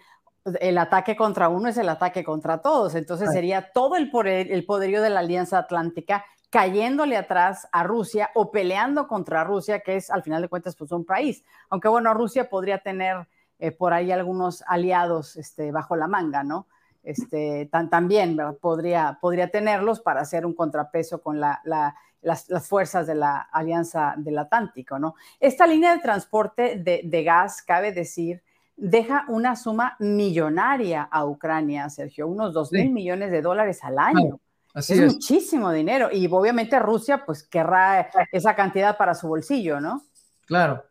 el 0.61 0.77
ataque 0.79 1.17
contra 1.17 1.49
uno 1.49 1.69
es 1.69 1.79
el 1.79 1.89
ataque 1.89 2.23
contra 2.23 2.59
todos. 2.59 2.95
Entonces 2.95 3.33
sería 3.33 3.73
todo 3.73 3.97
el, 3.97 4.11
poder, 4.11 4.53
el 4.53 4.65
poderío 4.67 5.01
de 5.01 5.11
la 5.11 5.21
Alianza 5.21 5.59
Atlántica 5.59 6.25
cayéndole 6.51 7.17
atrás 7.17 7.67
a 7.73 7.83
Rusia 7.83 8.31
o 8.35 8.51
peleando 8.51 9.09
contra 9.09 9.43
Rusia, 9.43 9.81
que 9.81 9.97
es 9.97 10.11
al 10.11 10.23
final 10.23 10.43
de 10.43 10.49
cuentas 10.49 10.77
pues 10.77 10.93
un 10.93 11.05
país. 11.05 11.43
Aunque 11.71 11.89
bueno, 11.89 12.15
Rusia 12.15 12.49
podría 12.49 12.79
tener 12.79 13.27
eh, 13.59 13.71
por 13.71 13.93
ahí 13.93 14.13
algunos 14.13 14.63
aliados 14.67 15.37
este, 15.37 15.71
bajo 15.73 15.97
la 15.97 16.09
manga, 16.09 16.43
¿no? 16.43 16.67
Este, 17.03 17.69
también 17.91 18.39
Podría, 18.61 19.19
podría 19.21 19.51
tenerlos 19.51 20.01
para 20.01 20.23
hacer 20.23 20.47
un 20.47 20.55
contrapeso 20.55 21.21
con 21.21 21.39
las, 21.39 21.63
fuerzas 22.67 23.07
de 23.07 23.15
la 23.15 23.37
Alianza 23.53 24.15
del 24.17 24.39
Atlántico, 24.39 24.99
¿no? 24.99 25.15
Esta 25.39 25.67
línea 25.67 25.95
de 25.95 26.01
transporte 26.01 26.77
de, 26.79 27.03
de 27.05 27.23
gas, 27.23 27.63
cabe 27.63 27.93
decir, 27.93 28.43
deja 28.77 29.25
una 29.29 29.57
suma 29.57 29.97
millonaria 29.99 31.03
a 31.03 31.25
Ucrania, 31.25 31.89
Sergio, 31.91 32.27
unos 32.27 32.53
2 32.53 32.73
mil 32.73 32.91
millones 32.91 33.31
de 33.31 33.43
dólares 33.43 33.85
al 33.85 33.99
año. 33.99 34.41
es, 34.75 35.01
muchísimo 35.01 35.71
dinero 35.71 36.09
y 36.13 36.27
obviamente 36.31 36.79
Rusia 36.79 37.25
pues 37.25 37.43
querrá 37.43 38.11
esa 38.33 38.55
cantidad 38.55 38.97
para 38.97 39.15
su 39.15 39.29
bolsillo, 39.29 39.81
¿no? 39.81 40.03
Claro, 40.47 40.85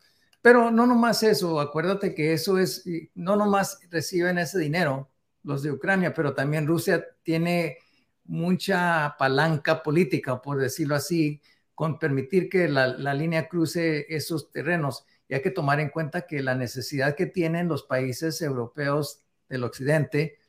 pero 0.43 0.71
no 0.71 0.85
nomás 0.85 1.23
eso, 1.23 1.61
acuérdate 1.61 2.13
que 2.13 2.33
eso 2.33 2.59
es, 2.59 2.83
no 3.15 3.37
nomás 3.37 3.79
reciben 3.89 4.37
ese 4.37 4.59
dinero 4.59 5.09
los 5.41 5.63
de 5.63 5.71
Ucrania, 5.71 6.13
pero 6.13 6.33
también 6.33 6.67
Rusia 6.67 7.05
tiene 7.23 7.77
mucha 8.25 9.15
palanca 9.17 9.81
política, 9.81 10.41
por 10.41 10.59
decirlo 10.59 10.95
así, 10.95 11.41
con 11.73 11.97
permitir 11.97 12.49
que 12.49 12.67
la, 12.67 12.87
la 12.87 13.13
línea 13.13 13.47
cruce 13.47 14.05
esos 14.13 14.51
terrenos. 14.51 15.05
Y 15.29 15.33
hay 15.33 15.41
que 15.41 15.49
tomar 15.49 15.79
en 15.79 15.89
cuenta 15.89 16.27
que 16.27 16.43
la 16.43 16.55
necesidad 16.55 17.15
que 17.15 17.25
tienen 17.25 17.69
los 17.69 17.83
países 17.83 18.41
europeos 18.41 19.23
del 19.47 19.63
occidente 19.63 20.39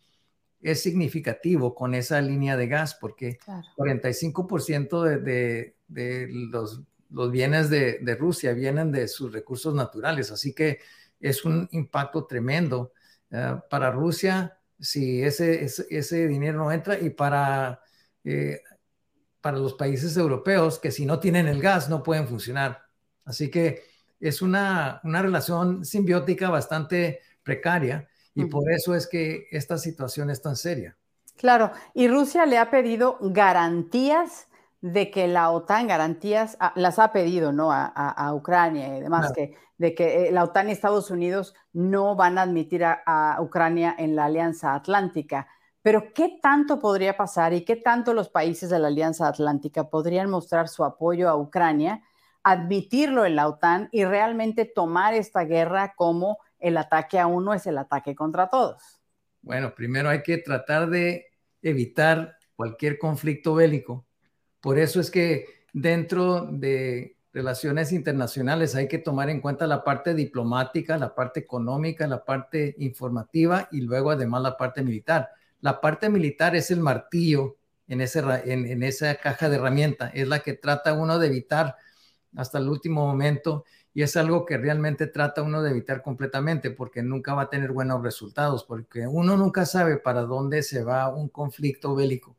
es 0.61 0.83
significativo 0.83 1.73
con 1.73 1.95
esa 1.95 2.21
línea 2.21 2.57
de 2.57 2.67
gas, 2.67 2.97
porque 3.01 3.39
45% 3.77 5.21
de, 5.21 5.77
de, 5.87 6.29
los, 6.51 6.83
los, 7.11 7.31
bienes 7.31 7.71
de, 7.71 7.99
de, 8.01 8.15
Rusia 8.15 8.53
vienen 8.53 8.93
de 8.93 9.09
sus 9.09 9.33
recursos 9.33 9.75
naturales, 9.75 10.31
así 10.31 10.55
que 10.55 10.81
es 11.21 11.45
un 11.45 11.69
impacto 11.73 12.27
tremendo 12.27 12.93
eh, 13.31 13.57
para 13.71 13.91
Rusia 13.91 14.59
si 14.79 15.23
ese, 15.23 15.65
ese, 15.65 16.29
dinero 16.29 16.59
no 16.59 16.73
entra 16.73 16.99
y 16.99 17.11
para, 17.11 17.81
eh, 18.23 18.61
para 19.41 19.59
los 19.59 19.75
países 19.75 20.17
europeos 20.17 20.79
que 20.79 20.91
si 20.91 21.07
no 21.07 21.19
tienen 21.19 21.47
el 21.47 21.61
gas 21.61 21.89
no 21.89 22.03
pueden 22.03 22.29
funcionar. 22.29 22.83
Así 23.25 23.51
que 23.51 23.83
es 24.21 24.43
una, 24.43 25.01
relación 25.03 25.85
simbiótica 25.85 26.51
bastante 26.51 27.21
precaria 27.43 28.09
y 28.35 28.47
por 28.47 28.71
eso 28.71 28.95
es 28.95 29.07
que 29.07 29.47
esta 29.51 29.79
situación 29.79 30.31
es 30.31 30.43
tan 30.43 30.57
seria. 30.57 30.97
Claro, 31.37 31.73
y 31.95 32.09
Rusia 32.09 32.47
le 32.47 32.59
ha 32.59 32.71
pedido 32.71 33.19
garantías 33.21 34.49
de 34.85 35.11
que 35.11 35.29
la 35.29 35.51
OTAN, 35.51 35.87
garantías, 35.87 36.59
ah, 36.61 36.75
las 36.77 36.99
ha 36.99 37.11
pedido, 37.11 37.53
¿no? 37.53 37.71
A, 37.73 38.35
Ucrania 38.35 38.99
y 38.99 39.01
demás, 39.01 39.33
que, 39.33 39.57
de 39.79 39.95
que 39.95 40.29
eh, 40.29 40.31
la 40.31 40.45
OTAN 40.45 40.69
y 40.69 40.73
Estados 40.73 41.11
Unidos 41.11 41.55
no 41.73 42.17
van 42.17 42.37
a 42.37 42.43
admitir 42.43 42.85
a, 42.85 43.03
a, 43.07 43.41
Ucrania 43.41 43.97
en 43.99 44.15
la 44.15 44.27
Alianza 44.27 44.75
Atlántica. 44.75 45.49
Pero, 45.81 46.13
¿qué 46.13 46.39
tanto 46.43 46.79
podría 46.79 47.17
pasar 47.17 47.55
y 47.55 47.65
qué 47.65 47.77
tanto 47.77 48.13
los 48.13 48.29
países 48.29 48.69
de 48.69 48.79
la 48.79 48.89
Alianza 48.89 49.27
Atlántica 49.27 49.89
podrían 49.89 50.29
mostrar 50.29 50.69
su 50.69 50.85
apoyo 50.85 51.31
a 51.31 51.37
Ucrania 51.37 52.03
admitirlo 52.43 53.25
en 53.25 53.37
la 53.37 53.49
OTAN 53.49 53.89
y 53.91 54.05
realmente 54.05 54.67
tomar 54.67 55.15
esta 55.15 55.45
guerra 55.45 55.95
como 55.97 56.41
el 56.59 56.77
ataque 56.77 57.19
a 57.19 57.27
uno 57.27 57.55
es 57.55 57.67
el 57.67 57.79
ataque 57.79 58.15
contra 58.15 58.51
todos? 58.51 59.01
Bueno, 59.41 59.75
primero 59.75 60.11
hay 60.11 60.23
que 60.23 60.37
tratar 60.37 60.91
de 60.91 61.25
evitar 61.63 62.37
cualquier 62.55 62.99
conflicto 62.99 63.55
bélico. 63.55 64.07
Por 64.65 64.79
eso 64.79 64.99
es 64.99 65.11
que 65.11 65.67
dentro 65.75 66.49
de 66.51 67.19
relaciones 67.35 67.93
internacionales 67.93 68.75
hay 68.75 68.89
que 68.89 68.97
tomar 68.97 69.29
en 69.29 69.43
cuenta 69.43 69.67
la 69.67 69.85
parte 69.85 70.15
diplomática, 70.15 70.97
la 70.97 71.15
parte 71.15 71.41
económica, 71.41 72.07
la 72.07 72.25
parte 72.25 72.75
informativa 72.79 73.69
y 73.71 73.83
luego 73.83 74.13
además 74.13 74.41
la 74.41 74.57
parte 74.57 74.83
militar. 74.83 75.29
La 75.61 75.83
parte 75.83 76.09
militar 76.09 76.57
es 76.57 76.71
el 76.71 76.81
martillo 76.81 77.59
en, 77.89 78.01
ese, 78.01 78.21
en, 78.47 78.83
esa 78.83 79.15
caja 79.17 79.51
de 79.51 79.57
herramienta, 79.57 80.09
es 80.15 80.27
la 80.29 80.39
que 80.39 80.55
trata 80.55 80.95
uno 80.95 81.19
de 81.19 81.27
evitar 81.27 81.77
hasta 82.35 82.57
el 82.57 82.67
último 82.67 83.07
momento 83.07 83.67
y 83.93 84.01
es 84.01 84.17
algo 84.17 84.47
que 84.47 84.57
realmente 84.57 85.09
trata 85.09 85.43
uno 85.43 85.63
de 85.63 85.73
evitar 85.73 86.01
completamente 86.01 86.71
porque 86.71 87.03
nunca 87.03 87.35
va 87.35 87.43
a 87.43 87.51
tener 87.51 87.73
buenos 87.73 88.03
resultados, 88.03 88.65
porque 88.65 89.07
uno 89.07 89.37
nunca 89.37 89.67
sabe 89.67 89.99
para 89.99 90.23
dónde 90.23 90.63
se 90.63 90.83
va 90.83 91.15
un 91.15 91.29
conflicto 91.29 91.95
bélico. 91.95 92.39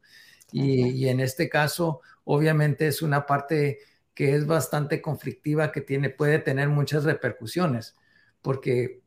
Y, 0.51 1.07
en 1.07 1.19
este 1.19 1.49
caso, 1.49 2.01
obviamente 2.25 2.87
es 2.87 3.01
una 3.01 3.25
parte 3.25 3.79
que 4.13 4.35
es 4.35 4.45
bastante 4.45 5.01
conflictiva, 5.01 5.71
que 5.71 5.81
tiene, 5.81 6.09
puede 6.09 6.39
tener 6.39 6.69
muchas 6.69 7.03
repercusiones, 7.03 7.95
porque 8.41 9.01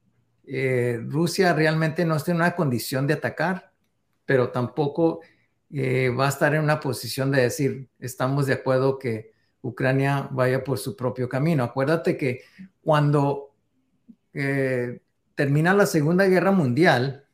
eh, 0.45 1.01
Rusia 1.07 1.53
realmente 1.53 2.05
no 2.05 2.17
está 2.17 2.31
en 2.31 2.39
una 2.39 2.57
condición 2.57 3.07
de 3.07 3.15
atacar, 3.15 3.73
pero 4.25 4.51
tampoco 4.51 5.21
eh, 5.71 6.09
va 6.11 6.27
a 6.27 6.31
estar 6.31 6.55
en 6.55 6.63
una 6.63 6.81
posición 6.81 7.31
de 7.31 7.43
decir, 7.43 7.89
estamos 7.99 8.47
de 8.47 8.55
acuerdo 8.55 8.99
que 8.99 9.33
Ucrania 9.61 10.29
vaya 10.31 10.65
por 10.65 10.79
su 10.79 10.97
propio 10.97 11.29
camino. 11.29 11.65
Acuérdate 11.65 12.17
que 12.17 12.43
cuando 12.83 13.55
eh, 14.33 15.01
termina 15.35 15.75
la 15.75 15.87
Segunda 15.87 16.27
Guerra 16.27 16.53
Mundial, 16.53 17.27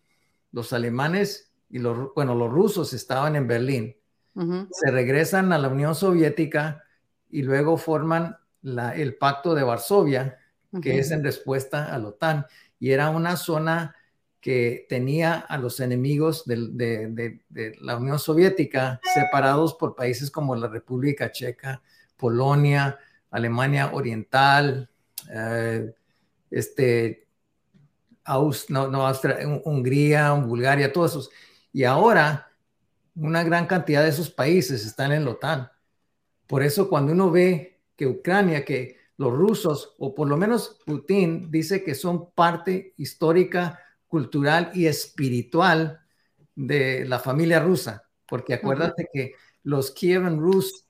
los 0.53 0.73
alemanes 0.73 1.53
y 1.69 1.79
los, 1.79 2.15
bueno, 2.15 2.35
los 2.35 2.51
rusos 2.51 2.93
estaban 2.93 3.37
en 3.37 3.47
Berlín, 3.47 3.97
se 4.35 4.91
regresan 4.91 5.53
a 5.53 5.59
la 5.59 5.69
Unión 5.69 5.95
Soviética 5.95 6.83
y 7.31 7.43
luego 7.43 7.77
forman 7.77 8.37
el 8.63 9.17
Pacto 9.17 9.55
de 9.55 9.63
Varsovia, 9.63 10.39
que 10.83 10.99
es 10.99 11.11
en 11.11 11.23
respuesta 11.23 11.95
a 11.95 11.99
la 11.99 12.09
OTAN, 12.09 12.47
y 12.81 12.91
era 12.91 13.11
una 13.11 13.37
zona 13.37 13.95
que 14.41 14.87
tenía 14.89 15.35
a 15.35 15.57
los 15.57 15.81
enemigos 15.81 16.45
de 16.45 17.77
la 17.81 17.97
Unión 17.97 18.19
Soviética 18.19 19.01
separados 19.15 19.75
por 19.75 19.95
países 19.95 20.31
como 20.31 20.57
la 20.57 20.69
República 20.69 21.31
Checa, 21.31 21.81
Polonia, 22.17 22.99
Alemania 23.31 23.91
Oriental, 23.93 24.89
eh, 25.33 25.93
este, 26.51 27.27
no, 28.69 28.89
no, 28.89 29.13
Hungría, 29.65 30.33
Bulgaria, 30.33 30.93
todos 30.93 31.11
esos. 31.11 31.31
Y 31.73 31.85
ahora 31.85 32.49
una 33.15 33.43
gran 33.45 33.67
cantidad 33.67 34.03
de 34.03 34.11
esos 34.11 34.31
países 34.31 34.85
están 34.85 35.13
en 35.13 35.25
la 35.25 35.33
OTAN. 35.33 35.71
Por 36.47 36.63
eso 36.63 36.89
cuando 36.89 37.13
uno 37.13 37.31
ve 37.31 37.81
que 37.97 38.07
Ucrania, 38.07 38.65
que 38.65 38.99
los 39.17 39.33
rusos, 39.33 39.95
o 39.99 40.15
por 40.15 40.29
lo 40.29 40.37
menos 40.37 40.81
Putin, 40.85 41.51
dice 41.51 41.85
que 41.85 41.95
son 41.95 42.31
parte 42.33 42.95
histórica, 42.97 43.81
cultural 44.09 44.71
y 44.75 44.87
espiritual 44.87 46.01
de 46.55 47.05
la 47.05 47.19
familia 47.19 47.61
rusa, 47.61 48.09
porque 48.27 48.55
acuérdate 48.55 49.09
que 49.13 49.35
los 49.63 49.91
Kievan 49.91 50.39
Rus 50.39 50.87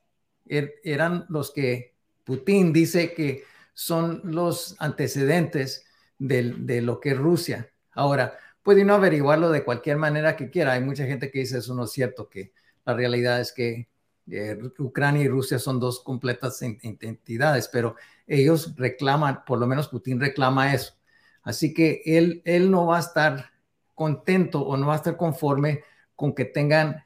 er, 0.47 0.75
eran 0.83 1.27
los 1.29 1.53
que 1.53 1.95
Putin 2.25 2.73
dice 2.73 3.15
que 3.15 3.45
son 3.75 4.21
los 4.25 4.77
antecedentes 4.79 5.87
de, 6.19 6.81
lo 6.81 7.01
que 7.01 7.11
es 7.11 7.19
Rusia. 7.19 7.71
Ahora, 7.93 8.39
puede 8.65 8.83
uno 8.83 8.95
averiguarlo 8.95 9.51
de 9.51 9.63
cualquier 9.63 9.99
manera 9.99 10.35
que 10.35 10.51
quiera. 10.51 10.73
Hay 10.73 10.81
mucha 10.81 11.05
gente 11.07 11.31
que 11.31 11.41
dice 11.41 11.59
eso 11.59 11.75
no 11.75 11.85
es 11.85 11.93
cierto, 11.93 12.29
que 12.29 12.53
la 12.85 12.95
realidad 12.95 13.41
es 13.41 13.53
que 13.53 13.89
eh, 14.31 14.59
Ucrania 14.79 15.23
y 15.23 15.29
Rusia 15.29 15.59
son 15.59 15.79
dos 15.79 16.03
completas 16.03 16.61
entidades, 16.63 17.69
pero 17.69 17.95
ellos 18.27 18.75
reclaman, 18.77 19.45
por 19.45 19.61
lo 19.61 19.67
menos 19.67 19.89
Putin 19.89 20.19
reclama 20.19 20.75
eso. 20.75 20.95
Así 21.43 21.75
que 21.75 22.03
él, 22.07 22.43
él 22.47 22.71
no 22.71 22.87
va 22.87 22.97
a 22.97 23.01
estar 23.01 23.51
contento 23.95 24.63
o 24.63 24.77
no 24.79 24.89
va 24.89 24.95
a 24.95 24.97
estar 24.97 25.17
conforme 25.17 25.85
con 26.17 26.35
que 26.35 26.47
tengan, 26.47 27.05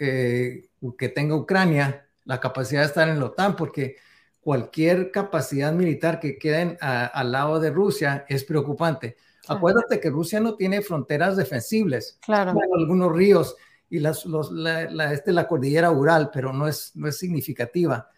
eh, 0.00 0.70
que 0.98 1.08
tenga 1.10 1.36
Ucrania 1.36 2.08
la 2.24 2.40
capacidad 2.40 2.80
de 2.80 2.86
estar 2.86 3.08
en 3.08 3.18
la 3.18 3.26
OTAN, 3.26 3.54
porque 3.54 3.96
cualquier 4.40 5.10
capacidad 5.10 5.72
militar 5.72 6.20
que 6.20 6.38
quede 6.38 6.78
al 6.80 7.32
lado 7.32 7.60
de 7.60 7.70
Rusia 7.70 8.24
es 8.28 8.44
preocupante. 8.44 9.16
Acuérdate 9.48 10.00
que 10.00 10.10
Rusia 10.10 10.40
no 10.40 10.54
tiene 10.54 10.82
fronteras 10.82 11.36
defensibles. 11.36 12.18
Claro. 12.20 12.54
algunos 12.78 13.12
ríos 13.12 13.56
y 13.88 13.98
las, 13.98 14.24
la, 14.24 15.12
este, 15.12 15.32
la 15.32 15.48
cordillera 15.48 15.90
Ural, 15.90 16.30
pero 16.32 16.52
no 16.52 16.68
es, 16.68 16.92
no 16.94 17.08
es 17.08 17.18
significativa. 17.18 18.08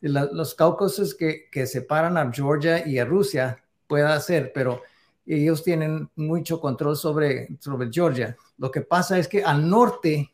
los 0.00 0.54
Cáucasos 0.54 1.14
que, 1.14 1.48
que 1.50 1.66
separan 1.66 2.16
a 2.16 2.32
Georgia 2.32 2.86
y 2.86 2.98
a 2.98 3.04
Rusia 3.04 3.62
pueda 3.86 4.18
ser, 4.20 4.52
pero 4.54 4.82
ellos 5.26 5.62
tienen 5.62 6.08
mucho 6.16 6.60
control 6.60 6.96
sobre, 6.96 7.48
sobre 7.60 7.90
Georgia. 7.92 8.36
Lo 8.56 8.70
que 8.70 8.80
pasa 8.80 9.18
es 9.18 9.28
que 9.28 9.42
al 9.42 9.68
norte 9.68 10.32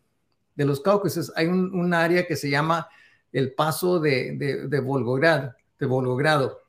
de 0.54 0.64
los 0.64 0.80
Cáucasos 0.80 1.32
hay 1.34 1.46
un 1.46 1.92
área 1.94 2.26
que 2.26 2.36
se 2.36 2.48
llama 2.48 2.88
el 3.34 3.52
paso 3.52 3.98
de, 3.98 4.66
de, 4.68 4.80
Volgograd, 4.80 5.50
de 5.78 5.86
Volgogrado. 5.86 6.60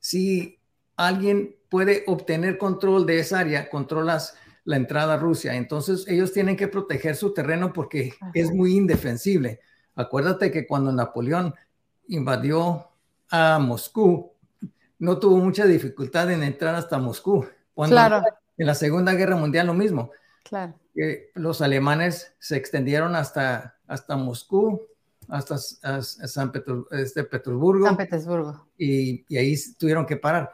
Si 0.00 0.58
alguien 0.96 1.54
puede 1.74 2.04
obtener 2.06 2.56
control 2.56 3.04
de 3.04 3.18
esa 3.18 3.40
área, 3.40 3.68
controlas 3.68 4.36
la 4.62 4.76
entrada 4.76 5.14
a 5.14 5.16
Rusia. 5.16 5.56
Entonces 5.56 6.06
ellos 6.06 6.32
tienen 6.32 6.56
que 6.56 6.68
proteger 6.68 7.16
su 7.16 7.34
terreno 7.34 7.72
porque 7.72 8.14
es 8.32 8.52
muy 8.52 8.76
indefensible. 8.76 9.58
Acuérdate 9.96 10.52
que 10.52 10.68
cuando 10.68 10.92
Napoleón 10.92 11.52
invadió 12.06 12.90
a 13.28 13.58
Moscú, 13.58 14.34
no 15.00 15.18
tuvo 15.18 15.38
mucha 15.38 15.66
dificultad 15.66 16.30
en 16.30 16.44
entrar 16.44 16.76
hasta 16.76 16.96
Moscú. 16.98 17.44
Cuando 17.74 17.96
claro. 17.96 18.22
en 18.56 18.66
la 18.68 18.76
Segunda 18.76 19.12
Guerra 19.14 19.34
Mundial 19.34 19.66
lo 19.66 19.74
mismo. 19.74 20.12
Claro. 20.44 20.78
los 21.34 21.60
alemanes 21.60 22.36
se 22.38 22.54
extendieron 22.54 23.16
hasta, 23.16 23.80
hasta 23.88 24.16
Moscú, 24.16 24.80
hasta 25.26 25.58
San 25.58 26.52
este, 26.92 27.24
Petersburgo. 27.24 27.84
San 27.84 27.96
Petersburgo. 27.96 28.68
Y, 28.78 29.24
y, 29.28 29.38
ahí 29.38 29.56
tuvieron 29.76 30.06
que 30.06 30.16
parar, 30.16 30.52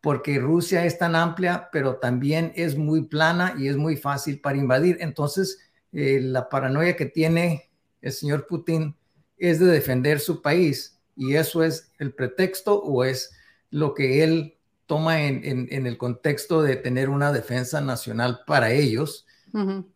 porque 0.00 0.38
Rusia 0.38 0.84
es 0.84 0.98
tan 0.98 1.14
amplia, 1.14 1.68
pero 1.72 1.96
también 1.96 2.52
es 2.54 2.76
muy 2.76 3.02
plana 3.02 3.54
y 3.58 3.68
es 3.68 3.76
muy 3.76 3.96
fácil 3.96 4.40
para 4.40 4.56
invadir. 4.56 4.96
Entonces, 5.00 5.58
eh, 5.92 6.20
la 6.22 6.48
paranoia 6.48 6.96
que 6.96 7.06
tiene 7.06 7.70
el 8.00 8.12
señor 8.12 8.46
Putin 8.46 8.96
es 9.36 9.58
de 9.58 9.66
defender 9.66 10.20
su 10.20 10.40
país 10.40 10.98
y 11.16 11.34
eso 11.34 11.62
es 11.64 11.92
el 11.98 12.14
pretexto 12.14 12.80
o 12.80 13.04
es 13.04 13.32
lo 13.70 13.94
que 13.94 14.22
él 14.24 14.56
toma 14.86 15.22
en, 15.22 15.68
en, 15.70 15.86
el 15.86 15.96
contexto 15.96 16.62
de 16.62 16.74
tener 16.74 17.10
una 17.10 17.32
defensa 17.32 17.80
nacional 17.80 18.40
para 18.44 18.72
ellos, 18.72 19.24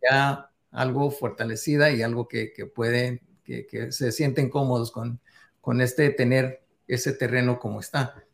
ya 0.08 0.50
algo 0.70 1.10
fortalecida 1.10 1.90
y 1.90 2.02
algo 2.02 2.28
que, 2.28 2.52
que 2.52 2.66
puede 2.66 3.22
que, 3.44 3.90
se 3.90 4.12
sienten 4.12 4.50
cómodos 4.50 4.92
con, 4.92 5.20
con 5.60 5.80
este 5.80 6.10
tener 6.10 6.62
ese 6.86 7.12
terreno 7.12 7.58
como 7.58 7.80
está. 7.80 8.24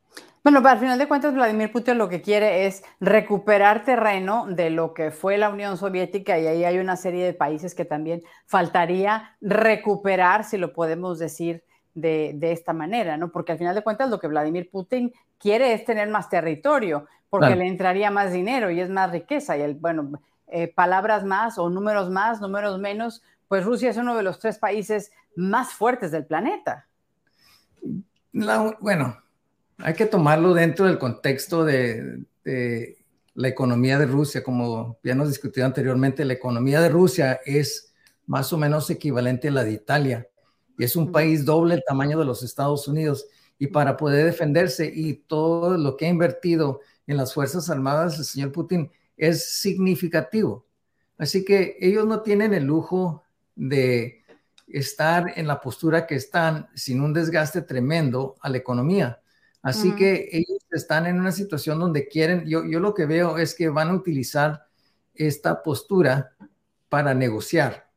Bueno, 0.42 0.66
al 0.66 0.78
final 0.78 0.98
de 0.98 1.06
cuentas, 1.06 1.34
Vladimir 1.34 1.70
Putin 1.70 1.98
lo 1.98 2.08
que 2.08 2.22
quiere 2.22 2.66
es 2.66 2.82
recuperar 2.98 3.84
terreno 3.84 4.46
de 4.46 4.70
lo 4.70 4.94
que 4.94 5.10
fue 5.10 5.36
la 5.36 5.50
Unión 5.50 5.76
Soviética 5.76 6.38
y 6.38 6.46
ahí 6.46 6.64
hay 6.64 6.78
una 6.78 6.96
serie 6.96 7.26
de 7.26 7.34
países 7.34 7.74
que 7.74 7.84
también 7.84 8.22
faltaría 8.46 9.36
recuperar, 9.42 10.44
si 10.44 10.56
lo 10.56 10.72
podemos 10.72 11.18
decir 11.18 11.62
de, 11.94 12.32
de 12.34 12.52
esta 12.52 12.72
manera, 12.72 13.18
¿no? 13.18 13.30
Porque 13.30 13.52
al 13.52 13.58
final 13.58 13.74
de 13.74 13.82
cuentas 13.82 14.08
lo 14.08 14.18
que 14.18 14.28
Vladimir 14.28 14.70
Putin 14.70 15.12
quiere 15.38 15.74
es 15.74 15.84
tener 15.84 16.08
más 16.08 16.30
territorio, 16.30 17.06
porque 17.28 17.54
le 17.54 17.66
entraría 17.66 18.10
más 18.10 18.32
dinero 18.32 18.70
y 18.70 18.80
es 18.80 18.90
más 18.90 19.12
riqueza 19.12 19.56
y, 19.56 19.62
el, 19.62 19.74
bueno, 19.74 20.20
eh, 20.48 20.68
palabras 20.68 21.24
más 21.24 21.58
o 21.58 21.70
números 21.70 22.10
más, 22.10 22.40
números 22.40 22.78
menos, 22.78 23.22
pues 23.46 23.64
Rusia 23.64 23.90
es 23.90 23.96
uno 23.96 24.16
de 24.16 24.22
los 24.22 24.38
tres 24.38 24.58
países 24.58 25.12
más 25.36 25.72
fuertes 25.72 26.10
del 26.10 26.26
planeta. 26.26 26.86
bueno, 28.32 29.16
hay 29.82 29.94
que 29.94 30.06
tomarlo 30.06 30.54
dentro 30.54 30.86
del 30.86 30.98
contexto 30.98 31.64
de, 31.64 32.24
la 33.34 33.48
economía 33.48 33.98
de 33.98 34.06
Rusia, 34.06 34.42
como 34.42 34.98
ya 35.02 35.12
hemos 35.12 35.28
discutido 35.28 35.64
anteriormente, 35.64 36.24
la 36.24 36.32
economía 36.32 36.80
de 36.80 36.88
Rusia 36.88 37.40
es 37.46 37.94
más 38.26 38.52
o 38.52 38.58
menos 38.58 38.90
equivalente 38.90 39.48
a 39.48 39.52
la 39.52 39.64
de 39.64 39.72
Italia 39.72 40.28
y 40.76 40.84
es 40.84 40.96
un 40.96 41.12
país 41.12 41.44
doble 41.44 41.74
el 41.74 41.84
tamaño 41.86 42.18
de 42.18 42.24
los 42.24 42.42
Estados 42.42 42.88
Unidos 42.88 43.26
y 43.58 43.68
para 43.68 43.96
poder 43.96 44.26
defenderse 44.26 44.90
y 44.92 45.14
todo 45.14 45.76
lo 45.76 45.96
que 45.96 46.06
ha 46.06 46.08
invertido 46.08 46.80
en 47.06 47.16
las 47.16 47.32
Fuerzas 47.32 47.70
Armadas 47.70 48.18
el 48.18 48.24
señor 48.24 48.52
Putin 48.52 48.90
es 49.16 49.60
significativo. 49.60 50.66
Así 51.16 51.44
que 51.44 51.76
ellos 51.80 52.06
no 52.06 52.22
tienen 52.22 52.52
el 52.54 52.64
lujo 52.64 53.22
de 53.54 54.24
estar 54.66 55.32
en 55.36 55.46
la 55.46 55.60
postura 55.60 56.06
que 56.06 56.14
están 56.14 56.68
sin 56.74 57.00
un 57.00 57.12
desgaste 57.12 57.62
tremendo 57.62 58.36
a 58.40 58.48
la 58.48 58.58
economía. 58.58 59.20
Así 59.62 59.94
que 59.94 60.28
ellos 60.32 60.58
están 60.70 61.06
en 61.06 61.20
una 61.20 61.32
situación 61.32 61.78
donde 61.78 62.08
quieren, 62.08 62.46
yo, 62.46 62.64
yo 62.64 62.80
lo 62.80 62.94
que 62.94 63.04
veo 63.04 63.36
es 63.36 63.54
que 63.54 63.68
van 63.68 63.88
a 63.88 63.94
utilizar 63.94 64.66
esta 65.14 65.62
postura 65.62 66.34
para 66.88 67.12
negociar. 67.12 67.90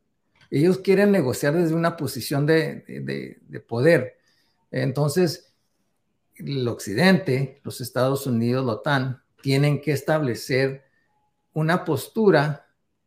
Ellos 0.50 0.78
quieren 0.78 1.10
negociar 1.10 1.54
desde 1.54 1.74
una 1.74 1.96
posición 1.96 2.44
de, 2.44 2.84
de 3.48 3.60
poder. 3.60 4.18
Entonces, 4.70 5.54
el 6.36 6.68
Occidente, 6.68 7.60
los 7.64 7.80
Estados 7.80 8.26
Unidos, 8.26 8.66
la 8.66 8.72
OTAN, 8.72 9.22
tienen 9.42 9.80
que 9.80 9.92
establecer 9.92 10.84
una 11.52 11.84
postura 11.84 12.66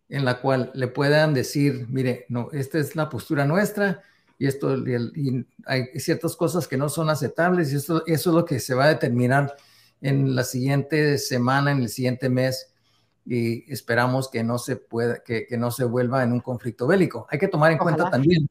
en 0.09 0.25
la 0.25 0.39
cual 0.39 0.71
le 0.73 0.87
puedan 0.87 1.33
decir, 1.33 1.85
mire, 1.89 2.25
no, 2.29 2.49
esta 2.53 2.79
es 2.79 2.95
la 2.95 3.09
postura 3.09 3.45
nuestra 3.45 4.01
y 4.37 4.47
esto 4.47 4.75
y, 4.77 5.45
hay 5.65 5.85
ciertas 5.95 6.35
cosas 6.35 6.67
que 6.67 6.77
no 6.77 6.89
son 6.89 7.09
aceptables 7.09 7.71
y 7.71 7.77
esto, 7.77 8.05
eso 8.05 8.29
es 8.29 8.35
lo 8.35 8.45
que 8.45 8.59
se 8.59 8.75
va 8.75 8.85
a 8.85 8.89
determinar 8.89 9.55
en 10.01 10.35
la 10.35 10.43
siguiente 10.43 11.17
semana, 11.17 11.71
en 11.71 11.79
el 11.79 11.89
siguiente 11.89 12.29
mes 12.29 12.73
y 13.25 13.71
esperamos 13.71 14.29
que 14.29 14.43
no 14.43 14.57
se 14.57 14.75
pueda, 14.75 15.23
que, 15.23 15.47
que 15.47 15.57
no 15.57 15.71
se 15.71 15.83
vuelva 15.83 16.23
en 16.23 16.31
un 16.31 16.39
conflicto 16.39 16.87
bélico. 16.87 17.27
Hay 17.29 17.39
que 17.39 17.47
tomar 17.47 17.71
en 17.71 17.77
cuenta 17.77 18.09
también 18.09 18.47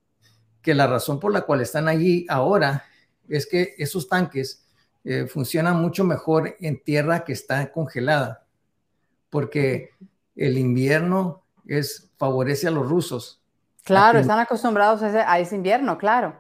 que 0.61 0.75
la 0.75 0.87
razón 0.87 1.21
por 1.21 1.33
la 1.33 1.43
cual 1.43 1.61
están 1.61 1.89
allí 1.89 2.27
ahora 2.29 2.85
es 3.29 3.47
que 3.47 3.75
esos 3.79 4.09
tanques 4.09 4.67
eh, 5.05 5.27
funcionan 5.27 5.81
mucho 5.81 6.03
mejor 6.03 6.57
en 6.61 6.83
tierra 6.83 7.25
que 7.25 7.33
está 7.33 7.71
congelada, 7.71 8.45
porque 9.31 9.91
el 10.35 10.59
invierno 10.59 11.45
es, 11.65 12.11
favorece 12.17 12.67
a 12.67 12.73
los 12.73 12.89
rusos. 12.89 13.41
Claro, 13.87 14.19
están 14.19 14.41
acostumbrados 14.41 15.01
a 15.01 15.39
ese, 15.39 15.55
invierno, 15.55 15.97
claro. 15.97 16.37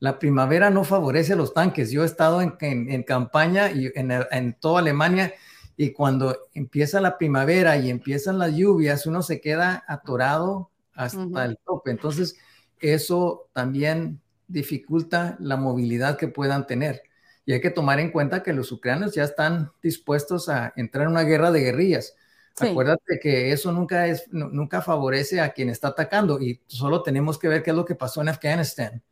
La 0.00 0.18
primavera 0.18 0.70
no 0.70 0.84
favorece 0.84 1.36
los 1.36 1.52
tanques. 1.52 1.90
Yo 1.90 2.02
he 2.02 2.06
estado 2.06 2.40
en, 2.40 2.56
en, 2.60 3.02
campaña 3.02 3.70
y 3.70 3.92
en, 3.94 4.10
en, 4.10 4.54
toda 4.54 4.80
Alemania 4.80 5.34
y 5.76 5.92
cuando 5.92 6.48
empieza 6.54 6.98
la 7.02 7.18
primavera 7.18 7.76
y 7.76 7.90
empiezan 7.90 8.38
las 8.38 8.54
lluvias, 8.54 9.06
uno 9.06 9.22
se 9.22 9.40
queda 9.40 9.84
atorado 9.86 10.70
hasta 10.94 11.44
el 11.44 11.58
tope. 11.58 11.90
Entonces, 11.90 12.38
eso 12.80 13.50
también 13.52 14.22
dificulta 14.46 15.36
la 15.40 15.58
movilidad 15.58 16.16
que 16.16 16.28
puedan 16.28 16.66
tener. 16.66 17.02
Y 17.44 17.52
hay 17.52 17.60
que 17.60 17.70
tomar 17.70 18.00
en 18.00 18.10
cuenta 18.10 18.42
que 18.42 18.54
los 18.54 18.72
ucranianos 18.72 19.14
ya 19.14 19.24
están 19.24 19.72
dispuestos 19.82 20.48
a 20.48 20.72
entrar 20.74 21.04
en 21.04 21.12
una 21.12 21.22
guerra 21.22 21.50
de 21.50 21.60
guerrillas. 21.60 22.14
Acuérdate 22.60 23.18
que 23.20 23.52
eso 23.52 23.72
nunca, 23.72 24.06
es, 24.06 24.24
nunca 24.30 24.82
favorece 24.82 25.40
a 25.40 25.52
quien 25.52 25.68
está 25.68 25.88
atacando 25.88 26.40
y 26.40 26.60
solo 26.66 27.02
tenemos 27.02 27.38
que 27.38 27.48
ver 27.48 27.62
qué 27.62 27.70
es 27.70 27.76
lo 27.76 27.84
que 27.84 27.94
pasó 27.94 28.20
en 28.20 28.28
Afganistán. 28.28 29.02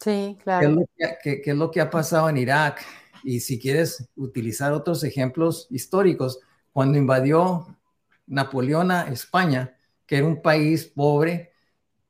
Sí, 0.00 0.36
claro. 0.42 0.86
¿Qué 1.22 1.42
es, 1.44 1.56
lo 1.56 1.70
que, 1.70 1.80
ha 1.80 1.90
pasado 1.90 2.28
en 2.28 2.36
Irak? 2.36 2.84
Y 3.22 3.40
si 3.40 3.58
quieres 3.58 4.08
utilizar 4.16 4.72
otros 4.72 5.02
ejemplos 5.04 5.66
históricos, 5.70 6.40
cuando 6.72 6.98
invadió 6.98 7.76
Napoleón 8.26 8.90
a 8.90 9.08
España, 9.08 9.76
que 10.06 10.18
era 10.18 10.26
un 10.26 10.42
país 10.42 10.84
pobre, 10.84 11.52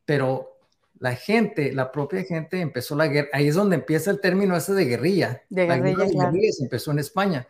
pero 0.04 0.58
la 0.98 1.14
gente, 1.14 1.72
la 1.72 1.92
propia 1.92 2.22
gente 2.24 2.60
empezó 2.60 2.96
la 2.96 3.06
guerra. 3.06 3.28
Ahí 3.32 3.48
es 3.48 3.54
donde 3.54 3.76
empieza 3.76 4.10
el 4.10 4.20
término 4.20 4.56
ese 4.56 4.72
de 4.72 4.86
guerrilla. 4.86 5.42
De 5.50 5.66
guerrilla, 5.66 6.06
la 6.14 6.24
guerrilla 6.24 6.52
se 6.52 6.64
empezó 6.64 6.90
en 6.92 6.98
España. 6.98 7.46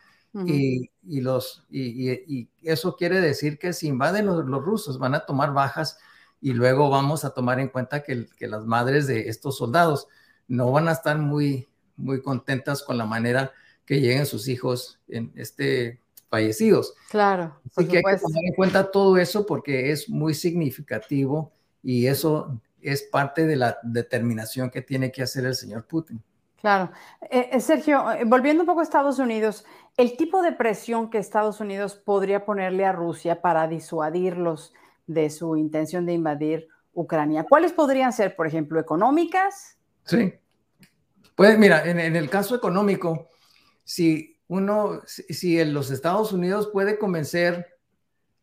Y, 0.47 0.90
y, 1.05 1.20
los, 1.20 1.64
y, 1.70 2.11
y, 2.11 2.49
eso 2.62 2.97
quiere 2.97 3.20
decir 3.20 3.59
que 3.59 3.73
si 3.73 3.87
invaden 3.87 4.27
los, 4.27 4.44
los, 4.44 4.64
rusos 4.64 4.99
van 4.99 5.14
a 5.14 5.25
tomar 5.25 5.53
bajas 5.53 5.99
y 6.40 6.53
luego 6.53 6.90
vamos 6.90 7.25
a 7.25 7.31
tomar 7.31 7.61
en 7.61 7.68
cuenta 7.68 8.03
que, 8.03 8.27
que, 8.37 8.49
las 8.49 8.64
madres 8.64 9.07
de 9.07 9.29
estos 9.29 9.57
soldados 9.57 10.09
no 10.49 10.73
van 10.73 10.88
a 10.88 10.92
estar 10.92 11.18
muy, 11.18 11.68
muy 11.97 12.20
contentas 12.20 12.83
con 12.83 12.99
la 12.99 13.07
manera 13.07 13.53
que 13.85 14.01
lleguen 14.01 14.27
sus 14.27 14.49
hijos 14.49 14.99
en 15.09 15.33
este 15.37 16.01
fallecidos. 16.29 16.94
Claro. 17.11 17.61
Así 17.64 17.87
que 17.87 17.99
hay 17.99 18.03
que 18.03 18.20
tomar 18.20 18.44
en 18.44 18.55
cuenta 18.55 18.90
todo 18.90 19.16
eso 19.18 19.47
porque 19.47 19.92
es 19.92 20.09
muy 20.09 20.35
significativo 20.35 21.53
y 21.83 22.07
eso 22.07 22.61
es 22.81 23.03
parte 23.03 23.47
de 23.47 23.57
la 23.57 23.79
determinación 23.83 24.68
que 24.70 24.83
tiene 24.83 25.12
que 25.12 25.23
hacer 25.23 25.44
el 25.44 25.55
señor 25.55 25.87
Putin. 25.87 26.20
Claro. 26.61 26.90
Eh, 27.31 27.51
eh 27.53 27.61
Sergio, 27.61 28.11
eh, 28.12 28.25
volviendo 28.25 28.62
un 28.62 28.66
poco 28.66 28.81
a 28.81 28.83
Estados 28.83 29.18
Unidos, 29.18 29.64
el 29.96 30.16
tipo 30.16 30.42
de 30.42 30.52
presión 30.52 31.11
que 31.11 31.18
Estados 31.18 31.61
Unidos 31.61 31.94
podría 31.94 32.44
ponerle 32.44 32.85
a 32.85 32.92
Rusia 32.92 33.40
para 33.40 33.68
disuadirlos 33.68 34.72
de 35.07 35.30
su 35.30 35.57
intención 35.57 36.07
de 36.07 36.14
invadir 36.14 36.68
Ucrania, 36.92 37.44
¿cuáles 37.48 37.72
podrían 37.72 38.12
ser, 38.12 38.37
por 38.37 38.46
ejemplo, 38.46 38.80
económicas? 38.80 39.76
Sí. 40.04 40.35
Pues 41.35 41.59
mira, 41.59 41.85
en, 41.88 41.98
el 41.98 42.30
caso 42.30 42.54
económico, 42.54 43.28
si 43.83 44.38
uno, 44.46 45.02
si 45.07 45.61
en 45.61 45.74
los 45.74 45.90
Estados 45.90 46.33
Unidos 46.33 46.70
puede 46.72 46.98
convencer 46.98 47.66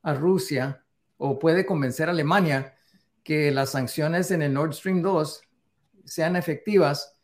a 0.01 0.13
Rusia 0.13 0.83
o 1.17 1.39
puede 1.39 1.65
convencer 1.65 2.09
a 2.09 2.11
Alemania 2.11 2.75
que 3.23 3.51
las 3.51 3.69
sanciones 3.69 4.31
en 4.31 4.41
el 4.41 4.53
Nord 4.53 4.73
Stream 4.73 5.01
2 5.01 5.41
sean 6.03 6.35
efectivas 6.35 7.20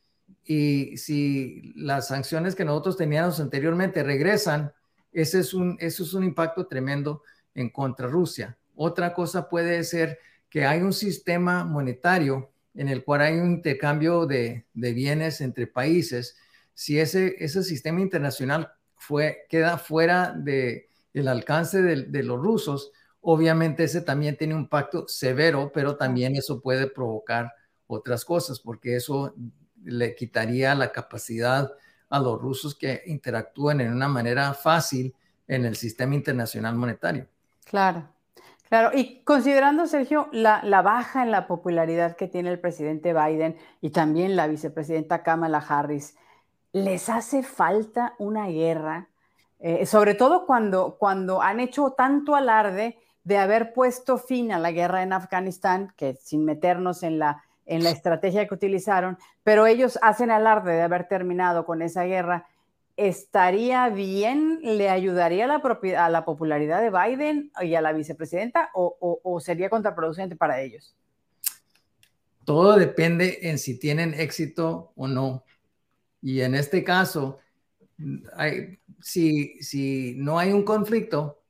y 0.47 0.97
si 0.97 1.73
las 1.75 2.07
sanciones 2.07 2.55
que 2.55 2.65
nosotros 2.65 2.97
teníamos 2.97 3.39
anteriormente 3.39 4.03
regresan, 4.03 4.71
ese 5.11 5.39
es 5.39 5.53
un, 5.53 5.77
eso 5.79 6.03
es 6.03 6.13
un 6.13 6.23
impacto 6.23 6.67
tremendo 6.67 7.23
en 7.53 7.69
contra 7.69 8.07
Rusia. 8.07 8.57
Otra 8.75 9.13
cosa 9.13 9.49
puede 9.49 9.83
ser 9.83 10.19
que 10.49 10.65
hay 10.65 10.81
un 10.81 10.93
sistema 10.93 11.65
monetario 11.65 12.51
en 12.73 12.87
el 12.87 13.03
cual 13.03 13.21
hay 13.21 13.37
un 13.37 13.51
intercambio 13.51 14.25
de, 14.25 14.65
de 14.73 14.93
bienes 14.93 15.41
entre 15.41 15.67
países. 15.67 16.37
Si 16.73 16.99
ese, 16.99 17.35
ese 17.39 17.63
sistema 17.63 18.01
internacional 18.01 18.71
fue, 18.95 19.45
queda 19.49 19.77
fuera 19.77 20.31
de, 20.31 20.89
del 21.13 21.27
alcance 21.27 21.81
de, 21.81 22.03
de 22.03 22.23
los 22.23 22.39
rusos, 22.39 22.91
Obviamente 23.29 23.83
ese 23.83 24.01
también 24.01 24.37
tiene 24.37 24.53
un 24.55 24.61
impacto 24.61 25.05
severo, 25.09 25.69
pero 25.73 25.97
también 25.97 26.37
eso 26.37 26.61
puede 26.61 26.87
provocar 26.87 27.51
otras 27.85 28.23
cosas, 28.23 28.61
porque 28.61 28.95
eso 28.95 29.35
le 29.83 30.15
quitaría 30.15 30.75
la 30.75 30.91
capacidad 30.91 31.71
a 32.09 32.19
los 32.19 32.41
rusos 32.41 32.75
que 32.75 33.03
interactúen 33.05 33.81
en 33.81 33.93
una 33.93 34.07
manera 34.07 34.53
fácil 34.53 35.13
en 35.47 35.65
el 35.65 35.75
sistema 35.75 36.15
internacional 36.15 36.75
monetario. 36.75 37.27
Claro, 37.65 38.07
claro. 38.69 38.97
Y 38.97 39.21
considerando, 39.23 39.87
Sergio, 39.87 40.29
la, 40.31 40.61
la, 40.63 40.81
baja 40.81 41.23
en 41.23 41.31
la 41.31 41.47
popularidad 41.47 42.15
que 42.15 42.27
tiene 42.27 42.49
el 42.49 42.59
presidente 42.59 43.13
Biden 43.13 43.57
y 43.81 43.89
también 43.89 44.35
la 44.35 44.47
vicepresidenta 44.47 45.23
Kamala 45.23 45.59
Harris, 45.59 46.15
¿les 46.71 47.09
hace 47.09 47.43
falta 47.43 48.13
una 48.19 48.47
guerra? 48.47 49.09
Eh, 49.59 49.85
sobre 49.85 50.13
todo 50.13 50.45
cuando, 50.45 50.97
cuando 50.99 51.41
han 51.41 51.59
hecho 51.59 51.91
tanto 51.91 52.35
alarde 52.35 52.99
de 53.23 53.37
haber 53.37 53.73
puesto 53.73 54.17
fin 54.17 54.51
a 54.51 54.59
la 54.59 54.71
guerra 54.71 55.01
en 55.03 55.13
Afganistán, 55.13 55.93
que 55.97 56.15
sin 56.15 56.45
meternos 56.45 57.03
en 57.03 57.19
la, 57.19 57.43
en 57.67 57.83
la 57.83 57.91
estrategia 57.91 58.47
que 58.47 58.53
utilizaron, 58.53 59.17
pero 59.43 59.67
ellos 59.67 59.99
hacen 60.01 60.31
alarde 60.31 60.73
de 60.73 60.81
haber 60.81 61.07
terminado 61.07 61.65
con 61.65 61.81
esa 61.81 62.03
guerra, 62.05 62.47
¿estaría 62.95 63.89
bien, 63.89 64.59
le 64.63 64.89
ayudaría 64.89 65.45
a 65.45 66.09
la, 66.09 66.25
popularidad 66.25 66.81
de 66.81 66.89
Biden 66.89 67.51
y 67.61 67.75
a 67.75 67.81
la 67.81 67.93
vicepresidenta 67.93 68.71
o, 68.73 69.39
sería 69.39 69.69
contraproducente 69.69 70.35
para 70.35 70.61
ellos? 70.61 70.95
Todo 72.45 72.77
depende 72.77 73.39
en 73.43 73.59
si 73.59 73.77
tienen 73.77 74.13
éxito 74.13 74.93
o 74.95 75.07
no. 75.07 75.43
Y 76.21 76.41
en 76.41 76.55
este 76.55 76.83
caso, 76.83 77.39
si 79.01 80.15
no 80.17 80.39
hay 80.39 80.53
un 80.53 80.63
conflicto, 80.63 81.41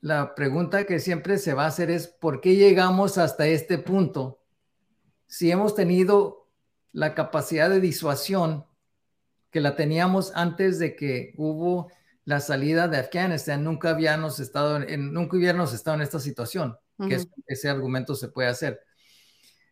la 0.00 0.34
pregunta 0.34 0.84
que 0.84 1.00
siempre 1.00 1.38
se 1.38 1.54
va 1.54 1.64
a 1.64 1.68
hacer 1.68 1.90
es, 1.90 2.06
¿por 2.06 2.40
qué 2.40 2.54
llegamos 2.54 3.18
hasta 3.18 3.46
este 3.46 3.78
punto? 3.78 4.41
Si 5.32 5.50
hemos 5.50 5.74
tenido 5.74 6.50
la 6.92 7.14
capacidad 7.14 7.70
de 7.70 7.80
disuasión 7.80 8.66
que 9.50 9.62
la 9.62 9.76
teníamos 9.76 10.30
antes 10.34 10.78
de 10.78 10.94
que 10.94 11.32
hubo 11.38 11.90
la 12.26 12.38
salida 12.40 12.86
de 12.86 12.98
Afganistán, 12.98 13.64
nunca 13.64 13.88
habíamos 13.88 14.40
estado 14.40 14.82
en, 14.82 15.14
nunca 15.14 15.38
hubiéramos 15.38 15.72
estado 15.72 15.96
en 15.96 16.02
esta 16.02 16.20
situación, 16.20 16.76
uh 16.98 17.04
-huh. 17.06 17.08
que 17.08 17.26
ese 17.46 17.70
argumento 17.70 18.14
se 18.14 18.28
puede 18.28 18.50
hacer. 18.50 18.82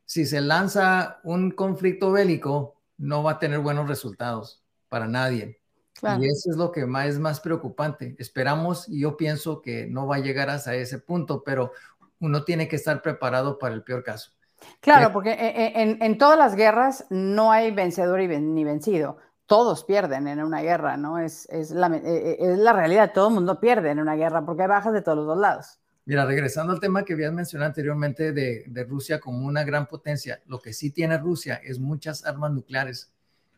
Si 0.06 0.24
se 0.24 0.40
lanza 0.40 1.20
un 1.24 1.50
conflicto 1.50 2.10
bélico, 2.10 2.80
no 2.96 3.22
va 3.22 3.32
a 3.32 3.38
tener 3.38 3.58
buenos 3.58 3.86
resultados 3.86 4.64
para 4.88 5.08
nadie. 5.08 5.60
Claro. 5.92 6.24
Y 6.24 6.28
eso 6.30 6.52
es 6.52 6.56
lo 6.56 6.72
que 6.72 6.86
más 6.86 7.06
es 7.08 7.18
más 7.18 7.38
preocupante. 7.38 8.16
Esperamos 8.18 8.88
y 8.88 9.00
yo 9.00 9.14
pienso 9.14 9.60
que 9.60 9.86
no 9.86 10.06
va 10.06 10.16
a 10.16 10.20
llegar 10.20 10.48
hasta 10.48 10.74
ese 10.74 11.00
punto, 11.00 11.44
pero 11.44 11.72
uno 12.18 12.44
tiene 12.44 12.66
que 12.66 12.76
estar 12.76 13.02
preparado 13.02 13.58
para 13.58 13.74
el 13.74 13.82
peor 13.82 14.02
caso. 14.02 14.32
Claro, 14.80 15.12
porque 15.12 15.36
en, 15.74 16.02
en 16.02 16.18
todas 16.18 16.38
las 16.38 16.54
guerras 16.54 17.06
no 17.10 17.52
hay 17.52 17.70
vencedor 17.70 18.20
y 18.20 18.26
ven, 18.26 18.54
ni 18.54 18.64
vencido. 18.64 19.18
Todos 19.46 19.84
pierden 19.84 20.28
en 20.28 20.42
una 20.42 20.62
guerra, 20.62 20.96
¿no? 20.96 21.18
Es, 21.18 21.48
es, 21.50 21.70
la, 21.70 21.88
es 21.96 22.58
la 22.58 22.72
realidad, 22.72 23.12
todo 23.12 23.28
el 23.28 23.34
mundo 23.34 23.58
pierde 23.58 23.90
en 23.90 23.98
una 23.98 24.14
guerra 24.14 24.44
porque 24.44 24.62
hay 24.62 24.68
bajas 24.68 24.92
de 24.92 25.02
todos 25.02 25.18
los 25.18 25.26
dos 25.26 25.38
lados. 25.38 25.78
Mira, 26.04 26.24
regresando 26.24 26.72
al 26.72 26.80
tema 26.80 27.04
que 27.04 27.12
habías 27.12 27.32
mencionado 27.32 27.68
anteriormente 27.68 28.32
de, 28.32 28.64
de 28.66 28.84
Rusia 28.84 29.20
como 29.20 29.46
una 29.46 29.64
gran 29.64 29.86
potencia, 29.86 30.40
lo 30.46 30.60
que 30.60 30.72
sí 30.72 30.90
tiene 30.90 31.18
Rusia 31.18 31.60
es 31.62 31.78
muchas 31.78 32.24
armas 32.24 32.52
nucleares 32.52 33.12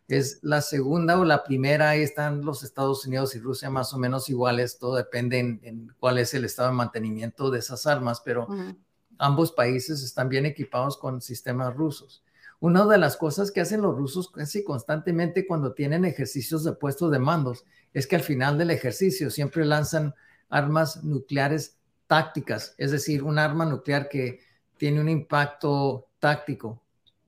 es 0.09 0.41
la 0.43 0.61
segunda 0.61 1.19
o 1.19 1.25
la 1.25 1.43
primera, 1.45 1.91
ahí 1.91 2.03
están 2.03 2.45
los 2.45 2.63
Estados 2.63 3.07
Unidos 3.07 3.35
y 3.35 3.39
Rusia 3.39 3.71
más 3.71 3.95
o 3.95 3.99
menos 3.99 4.29
iguales, 4.29 4.79
todo 4.79 4.97
depende 4.97 5.39
en, 5.39 5.61
en 5.63 5.95
cuál 5.99 6.19
es 6.19 6.35
el 6.35 6.45
estado 6.45 6.69
de 6.69 6.75
mantenimiento 6.75 7.51
de 7.51 7.61
esas 7.61 7.87
armas, 7.87 8.21
pero 8.25 8.47
uh 8.47 8.53
-huh. 8.53 8.77
Ambos 9.19 9.53
países 9.53 10.03
están 10.03 10.29
bien 10.29 10.47
equipados 10.47 10.97
con 10.97 11.21
sistemas 11.21 11.75
rusos. 11.75 12.25
Una 12.61 12.87
de 12.87 12.99
las 12.99 13.17
cosas 13.17 13.51
que 13.51 13.61
hacen 13.61 13.83
los 13.83 13.97
rusos 13.97 14.31
casi 14.31 14.63
constantemente 14.63 15.47
cuando 15.47 15.73
tienen 15.73 16.05
ejercicios 16.05 16.63
de 16.65 16.73
puestos 16.73 17.11
de 17.11 17.19
mandos 17.19 17.65
es 17.93 18.07
que 18.07 18.17
al 18.17 18.23
final 18.23 18.57
del 18.57 18.71
ejercicio 18.71 19.31
siempre 19.31 19.65
lanzan 19.65 20.15
armas 20.49 21.03
nucleares 21.03 21.77
tácticas, 22.07 22.75
es 22.79 22.91
decir, 22.91 23.23
un 23.23 23.39
arma 23.39 23.65
nuclear 23.65 24.09
que 24.09 24.41
tiene 24.77 25.01
un 25.01 25.09
impacto 25.09 26.09
táctico 26.19 26.83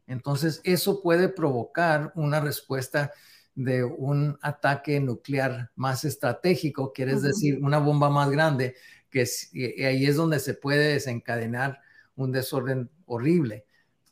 entonces, 0.06 0.60
eso 0.64 1.00
puede 1.00 1.28
provocar 1.28 2.12
una 2.14 2.40
respuesta 2.40 3.12
de 3.54 3.84
un 3.84 4.36
ataque 4.42 5.00
nuclear 5.00 5.70
más 5.76 6.04
estratégico, 6.04 6.92
quiere 6.92 7.14
uh 7.14 7.18
-huh. 7.18 7.22
decir, 7.22 7.58
una 7.62 7.78
bomba 7.78 8.10
más 8.10 8.30
grande, 8.30 8.74
que 9.14 9.86
ahí 9.86 10.06
es 10.06 10.16
donde 10.16 10.40
se 10.40 10.54
puede 10.54 10.94
desencadenar 10.94 11.80
un 12.16 12.32
desorden 12.32 12.90
horrible. 13.06 13.64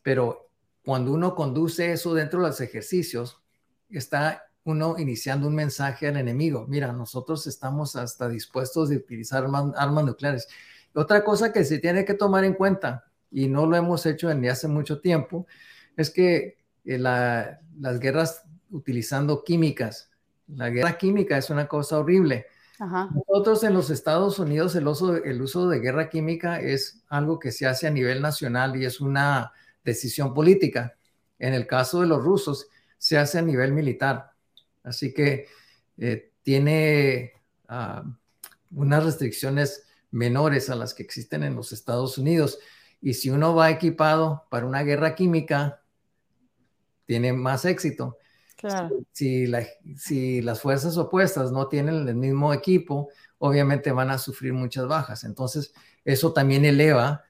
Pero 0.03 0.49
cuando 0.85 1.13
uno 1.13 1.35
conduce 1.35 1.93
eso 1.93 2.15
dentro 2.15 2.41
de 2.41 2.49
los 2.49 2.61
ejercicios, 2.61 3.43
está 3.91 4.45
uno 4.65 4.97
iniciando 4.99 5.49
un 5.49 5.57
mensaje 5.57 6.07
al 6.07 6.17
enemigo. 6.17 6.67
Mira, 6.69 6.93
nosotros 6.93 7.49
estamos 7.49 7.97
hasta 7.97 8.29
dispuestos 8.29 8.91
de 8.91 8.97
utilizar 8.97 9.45
armas, 9.45 10.05
nucleares. 10.05 10.47
Otra 10.95 11.25
cosa 11.25 11.53
que 11.53 11.65
se 11.65 11.79
tiene 11.79 12.05
que 12.05 12.15
tomar 12.15 12.45
en 12.45 12.55
cuenta, 12.55 13.05
y 13.31 13.49
no 13.49 13.67
lo 13.67 13.77
hemos 13.77 14.07
hecho 14.07 14.33
ni 14.35 14.49
hace 14.49 14.69
mucho 14.69 15.01
tiempo, 15.01 15.47
es 15.97 16.11
que 16.11 16.59
eh, 16.85 16.99
la, 16.99 17.61
las 17.81 17.99
guerras 17.99 18.45
utilizando 18.71 19.43
químicas, 19.43 20.11
la 20.47 20.71
guerra 20.71 20.97
química 20.97 21.39
es 21.39 21.51
una 21.51 21.67
cosa 21.67 21.99
horrible. 21.99 22.47
Nosotros 22.79 23.63
en 23.65 23.75
los 23.75 23.91
Estados 23.91 24.39
Unidos 24.39 24.75
el 24.75 24.89
uso, 24.89 25.17
el 25.17 25.41
uso 25.41 25.69
de 25.69 25.81
guerra 25.81 26.09
química 26.09 26.61
es 26.61 27.03
algo 27.09 27.39
que 27.39 27.53
se 27.53 27.67
hace 27.67 27.87
a 27.87 27.91
nivel 27.91 28.23
nacional 28.23 28.77
y 28.77 28.85
es 28.85 29.01
una 29.01 29.53
decisión 29.85 30.35
política. 30.35 30.97
En 31.39 31.55
el 31.55 31.67
caso 31.67 32.01
de 32.01 32.07
los 32.07 32.23
rusos 32.23 32.69
se 32.99 33.19
hace 33.19 33.39
a 33.39 33.43
nivel 33.43 33.73
militar. 33.73 34.33
Así 34.83 35.13
que 35.13 35.47
eh, 35.99 36.33
tiene 36.43 37.33
uh, 37.69 38.09
unas 38.75 39.05
restricciones 39.05 39.85
menores 40.11 40.71
a 40.71 40.75
las 40.75 40.95
que 40.95 41.03
existen 41.03 41.43
en 41.43 41.55
los 41.55 41.73
Estados 41.73 42.19
Unidos. 42.19 42.59
Y 43.01 43.15
si 43.15 43.31
uno 43.31 43.55
va 43.55 43.71
equipado 43.71 44.47
para 44.51 44.67
una 44.67 44.83
guerra 44.83 45.15
química, 45.15 45.83
tiene 47.07 47.33
más 47.33 47.65
éxito. 47.65 48.19
Si, 49.13 49.51
si 49.97 50.43
las 50.43 50.61
fuerzas 50.61 50.97
opuestas 50.97 51.51
no 51.53 51.69
tienen 51.69 52.09
el 52.09 52.15
mismo 52.15 52.53
equipo, 52.53 53.09
obviamente 53.39 53.93
van 53.93 54.11
a 54.11 54.19
sufrir 54.19 54.53
muchas 54.53 54.87
bajas. 54.87 55.25
Entonces, 55.25 55.73
eso 56.05 56.33
también 56.33 56.65
eleva 56.65 57.25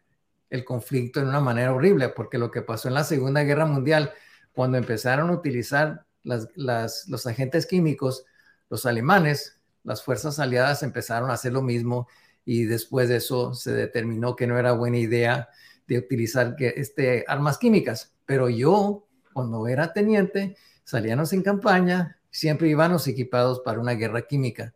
el 0.50 0.64
conflicto 0.64 1.20
en 1.20 1.28
una 1.28 1.40
manera 1.40 1.72
horrible, 1.72 2.10
porque 2.10 2.36
lo 2.36 2.50
que 2.50 2.62
pasó 2.62 2.88
en 2.88 2.94
la 2.94 3.04
Segunda 3.04 3.42
Guerra 3.42 3.64
Mundial, 3.64 4.12
cuando 4.52 4.76
empezaron 4.76 5.30
a 5.30 5.32
utilizar 5.32 6.04
los 6.22 7.26
agentes 7.26 7.66
químicos, 7.66 8.26
los 8.68 8.84
alemanes, 8.84 9.58
las 9.84 10.02
fuerzas 10.02 10.38
aliadas 10.38 10.82
empezaron 10.82 11.30
a 11.30 11.34
hacer 11.34 11.52
lo 11.52 11.62
mismo 11.62 12.06
y 12.44 12.64
después 12.64 13.08
de 13.08 13.16
eso 13.16 13.54
se 13.54 13.72
determinó 13.72 14.36
que 14.36 14.46
no 14.46 14.58
era 14.58 14.72
buena 14.72 14.98
idea 14.98 15.48
de 15.86 15.98
utilizar 15.98 16.56
este, 16.58 17.24
armas 17.26 17.58
químicas. 17.58 18.14
Pero 18.26 18.48
yo, 18.48 19.06
cuando 19.32 19.66
era 19.66 19.92
teniente, 19.92 20.56
salíamos 20.84 21.32
en 21.32 21.42
campaña, 21.42 22.18
siempre 22.30 22.68
íbamos 22.68 23.06
equipados 23.08 23.60
para 23.60 23.80
una 23.80 23.92
guerra 23.92 24.22
química. 24.22 24.74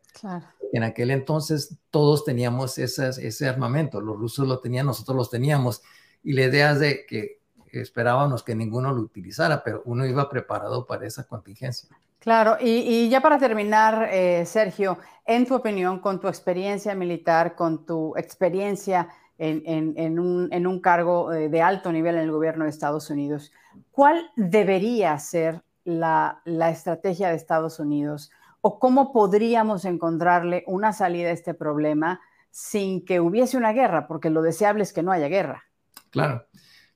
En 0.72 0.82
aquel 0.82 1.10
entonces 1.10 1.78
todos 1.90 2.24
teníamos 2.24 2.78
ese 2.78 3.48
armamento, 3.48 4.00
los 4.00 4.16
rusos 4.16 4.46
lo 4.46 4.60
tenían, 4.60 4.86
nosotros 4.86 5.16
los 5.16 5.30
teníamos, 5.30 5.82
y 6.22 6.32
la 6.32 6.42
idea 6.42 6.72
es 6.72 6.80
de 6.80 7.06
que 7.06 7.40
esperábamos 7.72 8.42
que 8.42 8.54
ninguno 8.54 8.92
lo 8.92 9.02
utilizara, 9.02 9.62
pero 9.62 9.82
uno 9.84 10.06
iba 10.06 10.28
preparado 10.28 10.86
para 10.86 11.06
esa 11.06 11.24
contingencia. 11.24 11.88
Claro, 12.18 12.56
y, 12.60 13.08
ya 13.08 13.20
para 13.20 13.38
terminar, 13.38 14.08
eh, 14.10 14.44
Sergio, 14.46 14.98
en 15.24 15.46
tu 15.46 15.54
opinión, 15.54 16.00
con 16.00 16.20
tu 16.20 16.28
experiencia 16.28 16.94
militar, 16.94 17.54
con 17.54 17.86
tu 17.86 18.16
experiencia 18.16 19.08
en, 19.38 20.18
un, 20.18 20.80
cargo 20.80 21.32
eh, 21.32 21.48
de 21.48 21.62
alto 21.62 21.92
nivel 21.92 22.16
en 22.16 22.22
el 22.22 22.32
gobierno 22.32 22.64
de 22.64 22.70
Estados 22.70 23.10
Unidos, 23.10 23.52
¿cuál 23.92 24.30
debería 24.34 25.16
ser 25.18 25.62
la, 25.86 26.42
la 26.44 26.70
estrategia 26.70 27.28
de 27.28 27.36
Estados 27.36 27.80
Unidos 27.80 28.30
o 28.60 28.78
cómo 28.78 29.12
podríamos 29.12 29.84
encontrarle 29.84 30.64
una 30.66 30.92
salida 30.92 31.28
a 31.28 31.32
este 31.32 31.54
problema 31.54 32.20
sin 32.50 33.04
que 33.04 33.20
hubiese 33.20 33.56
una 33.56 33.72
guerra? 33.72 34.06
Porque 34.08 34.28
lo 34.28 34.42
deseable 34.42 34.82
es 34.82 34.92
que 34.92 35.02
no 35.02 35.12
haya 35.12 35.28
guerra. 35.28 35.64
Claro. 36.10 36.46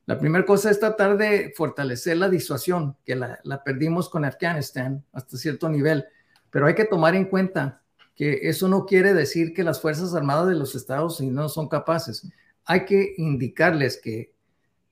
La 0.07 0.19
primera 0.19 0.45
cosa 0.45 0.71
es 0.71 0.81
tratar 0.81 1.17
de 1.17 1.53
fortalecer 1.57 2.17
la 2.17 2.29
disuasión, 2.29 2.97
que 3.05 3.15
la, 3.15 3.63
perdimos 3.65 4.09
con 4.09 4.25
Afganistán 4.25 5.05
hasta 5.13 5.37
cierto 5.37 5.69
nivel, 5.69 6.05
pero 6.51 6.67
hay 6.67 6.75
que 6.75 6.85
tomar 6.85 7.15
en 7.15 7.27
cuenta 7.27 7.83
que 8.17 8.49
eso 8.49 8.67
no 8.67 8.87
quiere 8.87 9.15
decir 9.15 9.55
que 9.55 9.63
las 9.63 9.81
Fuerzas 9.81 10.13
Armadas 10.13 10.49
de 10.49 10.57
los 10.57 10.75
Estados 10.75 11.21
Unidos 11.21 11.37
no 11.37 11.49
son 11.49 11.69
capaces. 11.69 12.27
Hay 12.65 12.87
que 12.87 13.15
indicarles 13.19 14.01
que 14.03 14.35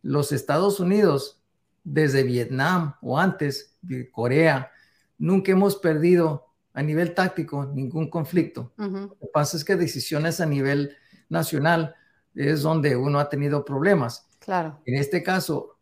los 0.03 0.31
Estados 0.31 0.79
Unidos, 0.79 1.38
desde 1.85 2.23
Vietnam 2.23 2.95
o 3.01 3.19
antes, 3.19 3.77
de 3.81 4.11
Corea, 4.11 4.71
nunca 5.19 5.53
hemos 5.53 5.77
perdido 5.77 6.47
a 6.75 6.83
nivel 6.83 7.15
táctico 7.15 7.65
ningún 7.67 8.09
conflicto. 8.09 8.73
Lo 8.77 9.17
que 9.19 9.27
pasa 9.33 9.57
es 9.57 9.65
que 9.65 9.77
decisiones 9.77 10.41
a 10.41 10.47
nivel 10.47 10.97
nacional 11.29 11.95
es 12.35 12.63
donde 12.63 12.97
uno 12.97 13.19
ha 13.19 13.29
tenido 13.29 13.65
problemas. 13.65 14.29
Claro. 14.39 14.81
En 14.85 14.95
este 14.95 15.23
caso, 15.23 15.79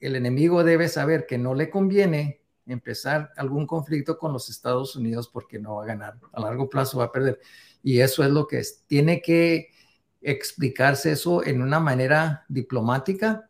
el 0.00 0.16
enemigo 0.16 0.64
debe 0.64 0.88
saber 0.88 1.26
que 1.26 1.38
no 1.38 1.54
le 1.54 1.70
conviene 1.70 2.40
empezar 2.66 3.32
algún 3.36 3.66
conflicto 3.66 4.18
con 4.18 4.32
los 4.32 4.48
Estados 4.50 4.96
Unidos 4.96 5.28
porque 5.28 5.58
no 5.58 5.76
va 5.76 5.84
a 5.84 5.86
ganar. 5.86 6.18
A 6.32 6.40
largo 6.40 6.68
plazo 6.68 6.98
va 6.98 7.04
a 7.04 7.12
perder. 7.12 7.40
Y 7.82 8.00
eso 8.00 8.22
es 8.24 8.30
lo 8.30 8.46
que 8.46 8.58
es. 8.58 8.84
Tiene 8.86 9.22
que 9.22 9.70
explicarse 10.20 11.12
eso 11.12 11.44
en 11.44 11.62
una 11.62 11.80
manera 11.80 12.44
diplomática, 12.48 13.47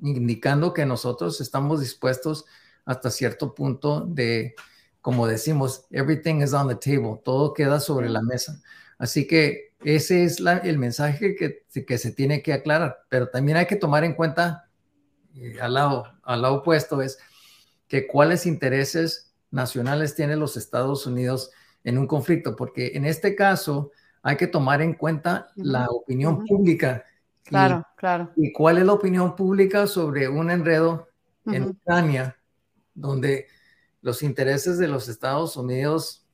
indicando 0.00 0.72
que 0.72 0.86
nosotros 0.86 1.40
estamos 1.40 1.80
dispuestos 1.80 2.44
hasta 2.84 3.10
cierto 3.10 3.54
punto 3.54 4.00
de, 4.00 4.54
como 5.00 5.26
decimos, 5.26 5.86
everything 5.90 6.36
is 6.36 6.52
on 6.52 6.68
the 6.68 6.74
table, 6.74 7.20
todo 7.24 7.52
queda 7.52 7.80
sobre 7.80 8.08
la 8.08 8.22
mesa. 8.22 8.60
Así 8.98 9.26
que 9.26 9.74
ese 9.84 10.24
es 10.24 10.40
el 10.40 10.78
mensaje 10.78 11.34
que, 11.34 11.64
que, 11.84 11.98
se 11.98 12.12
tiene 12.12 12.42
que 12.42 12.52
aclarar, 12.52 12.98
pero 13.08 13.28
también 13.28 13.58
hay 13.58 13.66
que 13.66 13.76
tomar 13.76 14.04
en 14.04 14.14
cuenta, 14.14 14.68
eh, 15.34 15.58
al, 15.60 15.74
lado, 15.74 16.04
al 16.22 16.42
lado 16.42 16.54
opuesto, 16.56 17.02
es 17.02 17.18
que 17.88 18.06
cuáles 18.06 18.46
intereses 18.46 19.34
nacionales 19.50 20.14
tienen 20.14 20.40
los 20.40 20.56
Estados 20.56 21.06
Unidos 21.06 21.50
en 21.84 21.98
un 21.98 22.06
conflicto, 22.06 22.56
porque 22.56 22.92
en 22.94 23.04
este 23.04 23.36
caso 23.36 23.92
hay 24.22 24.36
que 24.36 24.48
tomar 24.48 24.82
en 24.82 24.94
cuenta 24.94 25.52
la 25.54 25.86
opinión 25.88 26.44
pública. 26.44 27.04
Claro, 27.46 27.86
claro. 27.96 28.32
Y 28.36 28.52
cuál 28.52 28.78
es 28.78 28.84
la 28.84 28.92
opinión 28.92 29.36
pública 29.36 29.86
sobre 29.86 30.28
un 30.28 30.50
enredo 30.50 31.08
en 31.46 31.64
Ucrania, 31.64 32.36
donde 32.94 33.46
los 34.00 34.22
intereses 34.22 34.78
de 34.78 34.88
los 34.88 35.08
Estados 35.08 35.56
Unidos 35.56 36.26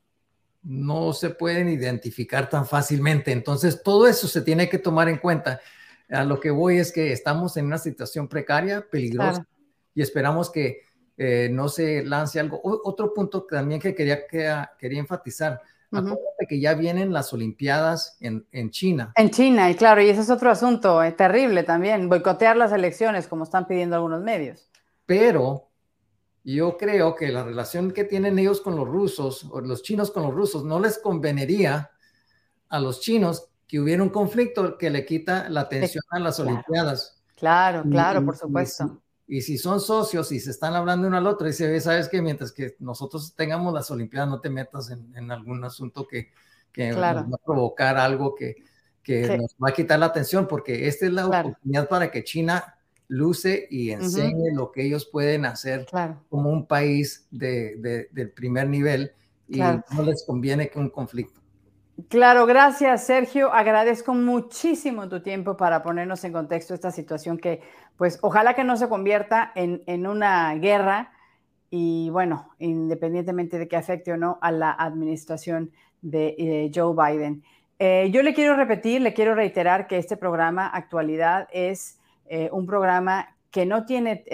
no 0.62 1.12
se 1.12 1.30
pueden 1.30 1.68
identificar 1.68 2.48
tan 2.48 2.66
fácilmente. 2.66 3.32
Entonces, 3.32 3.82
todo 3.82 4.06
eso 4.06 4.28
se 4.28 4.42
tiene 4.42 4.68
que 4.68 4.78
tomar 4.78 5.08
en 5.08 5.18
cuenta. 5.18 5.60
A 6.08 6.24
lo 6.24 6.38
que 6.40 6.50
voy 6.50 6.78
es 6.78 6.92
que 6.92 7.12
estamos 7.12 7.56
en 7.56 7.66
una 7.66 7.78
situación 7.78 8.28
precaria, 8.28 8.86
peligrosa, 8.88 9.46
y 9.94 10.02
esperamos 10.02 10.50
que 10.50 10.82
eh, 11.16 11.48
no 11.50 11.68
se 11.68 12.04
lance 12.04 12.40
algo. 12.40 12.60
otro 12.62 13.12
punto 13.12 13.44
también 13.44 13.80
que 13.80 13.94
quería, 13.94 14.26
que, 14.26 14.64
quería 14.78 15.00
enfatizar. 15.00 15.60
Acuérdate 15.92 16.46
que 16.48 16.58
ya 16.58 16.74
vienen 16.74 17.12
las 17.12 17.32
Olimpiadas 17.32 18.16
en, 18.20 18.70
China. 18.70 19.12
En 19.14 19.30
China, 19.30 19.70
y 19.70 19.74
claro, 19.74 20.00
y 20.00 20.08
ese 20.08 20.22
es 20.22 20.30
otro 20.30 20.50
asunto 20.50 21.02
eh, 21.02 21.12
terrible 21.12 21.64
también, 21.64 22.08
boicotear 22.08 22.56
las 22.56 22.72
elecciones, 22.72 23.26
como 23.26 23.44
están 23.44 23.66
pidiendo 23.66 23.96
algunos 23.96 24.22
medios. 24.22 24.70
Pero 25.04 25.68
yo 26.44 26.78
creo 26.78 27.14
que 27.14 27.28
la 27.28 27.44
relación 27.44 27.92
que 27.92 28.04
tienen 28.04 28.38
ellos 28.38 28.62
con 28.62 28.74
los 28.74 28.88
rusos, 28.88 29.46
o 29.50 29.60
los 29.60 29.82
chinos 29.82 30.10
con 30.10 30.22
los 30.22 30.34
rusos, 30.34 30.64
no 30.64 30.80
les 30.80 30.98
convenería 30.98 31.90
a 32.70 32.80
los 32.80 33.00
chinos 33.00 33.50
que 33.68 33.78
hubiera 33.78 34.02
un 34.02 34.08
conflicto 34.08 34.78
que 34.78 34.90
le 34.90 35.04
quita 35.04 35.48
la 35.50 35.62
atención 35.62 36.02
a 36.10 36.18
las 36.18 36.40
Olimpiadas. 36.40 37.22
Claro, 37.36 37.82
claro, 37.88 38.24
por 38.24 38.36
supuesto. 38.36 39.02
Y 39.32 39.40
si, 39.40 39.56
son 39.56 39.80
socios 39.80 40.30
y 40.30 40.40
se 40.40 40.50
están 40.50 40.74
hablando 40.74 41.08
uno 41.08 41.16
al 41.16 41.26
otro, 41.26 41.48
y 41.48 41.54
se 41.54 41.66
ve, 41.66 41.80
sabes 41.80 42.06
que 42.06 42.20
mientras 42.20 42.52
que 42.52 42.76
nosotros 42.80 43.34
tengamos 43.34 43.72
las 43.72 43.90
Olimpiadas, 43.90 44.28
no 44.28 44.40
te 44.42 44.50
metas 44.50 44.90
en, 44.90 45.30
algún 45.30 45.64
asunto 45.64 46.06
que, 46.06 46.32
que 46.70 46.92
va 46.92 47.20
a 47.20 47.26
provocar 47.42 47.96
algo 47.96 48.34
que, 48.34 48.56
que 49.02 49.38
nos 49.38 49.56
va 49.56 49.70
a 49.70 49.72
quitar 49.72 49.98
la 49.98 50.04
atención, 50.04 50.46
porque 50.46 50.86
esta 50.86 51.06
es 51.06 51.12
la 51.12 51.26
oportunidad 51.28 51.88
para 51.88 52.10
que 52.10 52.24
China 52.24 52.76
luce 53.08 53.66
y 53.70 53.92
enseñe 53.92 54.52
lo 54.52 54.70
que 54.70 54.84
ellos 54.84 55.06
pueden 55.06 55.46
hacer 55.46 55.86
como 56.28 56.50
un 56.50 56.66
país 56.66 57.26
de, 57.30 58.08
del 58.12 58.32
primer 58.32 58.68
nivel 58.68 59.12
y 59.48 59.60
no 59.60 60.02
les 60.04 60.26
conviene 60.26 60.68
que 60.68 60.78
un 60.78 60.90
conflicto. 60.90 61.41
Claro, 62.08 62.46
gracias 62.46 63.04
Sergio. 63.04 63.52
Agradezco 63.52 64.14
muchísimo 64.14 65.08
tu 65.08 65.22
tiempo 65.22 65.56
para 65.56 65.82
ponernos 65.82 66.24
en 66.24 66.32
contexto 66.32 66.72
esta 66.72 66.90
situación 66.90 67.36
que, 67.38 67.60
pues, 67.96 68.18
ojalá 68.22 68.54
que 68.54 68.64
no 68.64 68.76
se 68.76 68.88
convierta 68.88 69.52
en, 69.54 69.82
en 69.86 70.06
una 70.06 70.54
guerra 70.54 71.12
y, 71.70 72.10
bueno, 72.10 72.50
independientemente 72.58 73.58
de 73.58 73.68
que 73.68 73.76
afecte 73.76 74.12
o 74.12 74.16
no 74.16 74.38
a 74.40 74.50
la 74.52 74.72
administración 74.72 75.70
de 76.00 76.34
eh, 76.38 76.70
Joe 76.74 76.94
Biden. 76.94 77.42
Eh, 77.78 78.10
yo 78.12 78.22
le 78.22 78.34
quiero 78.34 78.56
repetir, 78.56 79.00
le 79.00 79.14
quiero 79.14 79.34
reiterar 79.34 79.86
que 79.86 79.98
este 79.98 80.16
programa 80.16 80.68
Actualidad 80.68 81.48
es 81.52 81.98
eh, 82.26 82.48
un 82.52 82.66
programa 82.66 83.36
que 83.50 83.66
no 83.66 83.84
tiene 83.84 84.24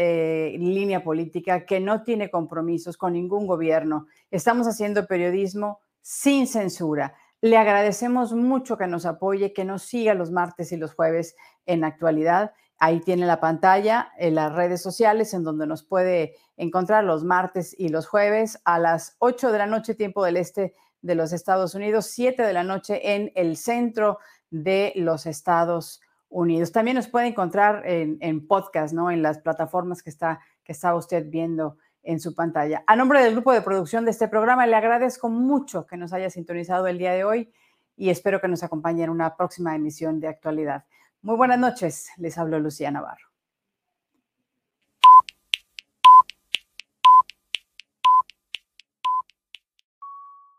línea 0.59 1.03
política, 1.03 1.67
que 1.67 1.81
no 1.81 2.05
tiene 2.05 2.31
compromisos 2.31 2.97
con 2.97 3.15
ningún 3.15 3.49
gobierno. 3.49 4.07
Estamos 4.31 4.69
haciendo 4.69 5.09
periodismo 5.09 5.81
sin 6.01 6.47
censura. 6.47 7.15
Le 7.41 7.57
agradecemos 7.57 8.33
mucho 8.33 8.77
que 8.77 8.89
nos 8.89 9.07
apoye, 9.07 9.53
que 9.53 9.65
nos 9.65 9.83
siga 9.83 10.15
los 10.15 10.33
martes 10.33 10.73
y 10.73 10.77
los 10.77 10.95
jueves 10.95 11.37
en 11.67 11.85
actualidad. 11.85 12.53
Ahí 12.79 13.01
tiene 13.01 13.27
la 13.27 13.41
pantalla, 13.41 14.11
en 14.19 14.35
las 14.35 14.53
redes 14.53 14.83
sociales, 14.83 15.35
en 15.35 15.45
donde 15.45 15.67
nos 15.67 15.85
puede 15.85 16.35
encontrar 16.57 17.05
los 17.05 17.25
martes 17.25 17.75
y 17.79 17.91
los 17.91 18.09
jueves 18.09 18.61
a 18.65 18.79
las 18.79 19.17
8 19.19 19.53
de 19.53 19.59
la 19.59 19.67
noche, 19.67 19.95
tiempo 19.95 20.25
del 20.25 20.37
este 20.37 20.75
de 21.01 21.15
los 21.15 21.33
Estados 21.33 21.75
Unidos, 21.75 22.07
7 22.07 22.43
de 22.43 22.53
la 22.53 22.65
noche 22.65 23.15
en 23.15 23.31
el 23.37 23.57
centro 23.57 24.19
de 24.51 24.93
los 24.97 25.27
Estados 25.27 26.01
Unidos. 26.29 26.73
También 26.73 26.97
nos 26.97 27.09
puede 27.09 27.29
encontrar 27.29 27.83
en, 27.87 28.47
podcast, 28.47 28.93
¿no? 28.93 29.11
En 29.11 29.23
las 29.23 29.39
plataformas 29.39 30.03
que 30.03 30.11
está, 30.11 30.41
que 30.65 30.73
está 30.73 30.95
usted 30.95 31.27
viendo 31.29 31.79
en 32.03 32.21
su 32.21 32.35
pantalla. 32.35 32.85
A 32.87 32.97
nombre 32.97 33.23
del 33.23 33.33
grupo 33.33 33.53
de 33.53 33.63
producción 33.63 34.05
de 34.05 34.13
este 34.13 34.29
programa, 34.29 34.67
le 34.67 34.77
agradezco 34.77 35.29
mucho 35.29 35.87
que 35.87 35.97
nos 35.97 36.13
haya 36.13 36.31
sintonizado 36.31 36.87
el 36.87 36.99
día 36.99 37.13
de 37.13 37.25
hoy 37.25 37.53
y 37.97 38.11
espero 38.11 38.41
que 38.41 38.49
nos 38.49 38.63
acompañe 38.63 39.05
en 39.05 39.11
una 39.11 39.37
próxima 39.37 39.75
emisión 39.75 40.21
de 40.21 40.29
actualidad. 40.29 40.85
Muy 41.21 41.37
buenas 41.37 41.59
noches, 41.59 42.09
les 42.17 42.39
hablo 42.39 42.61
Lucía 42.61 42.91
Navarro. 42.91 43.28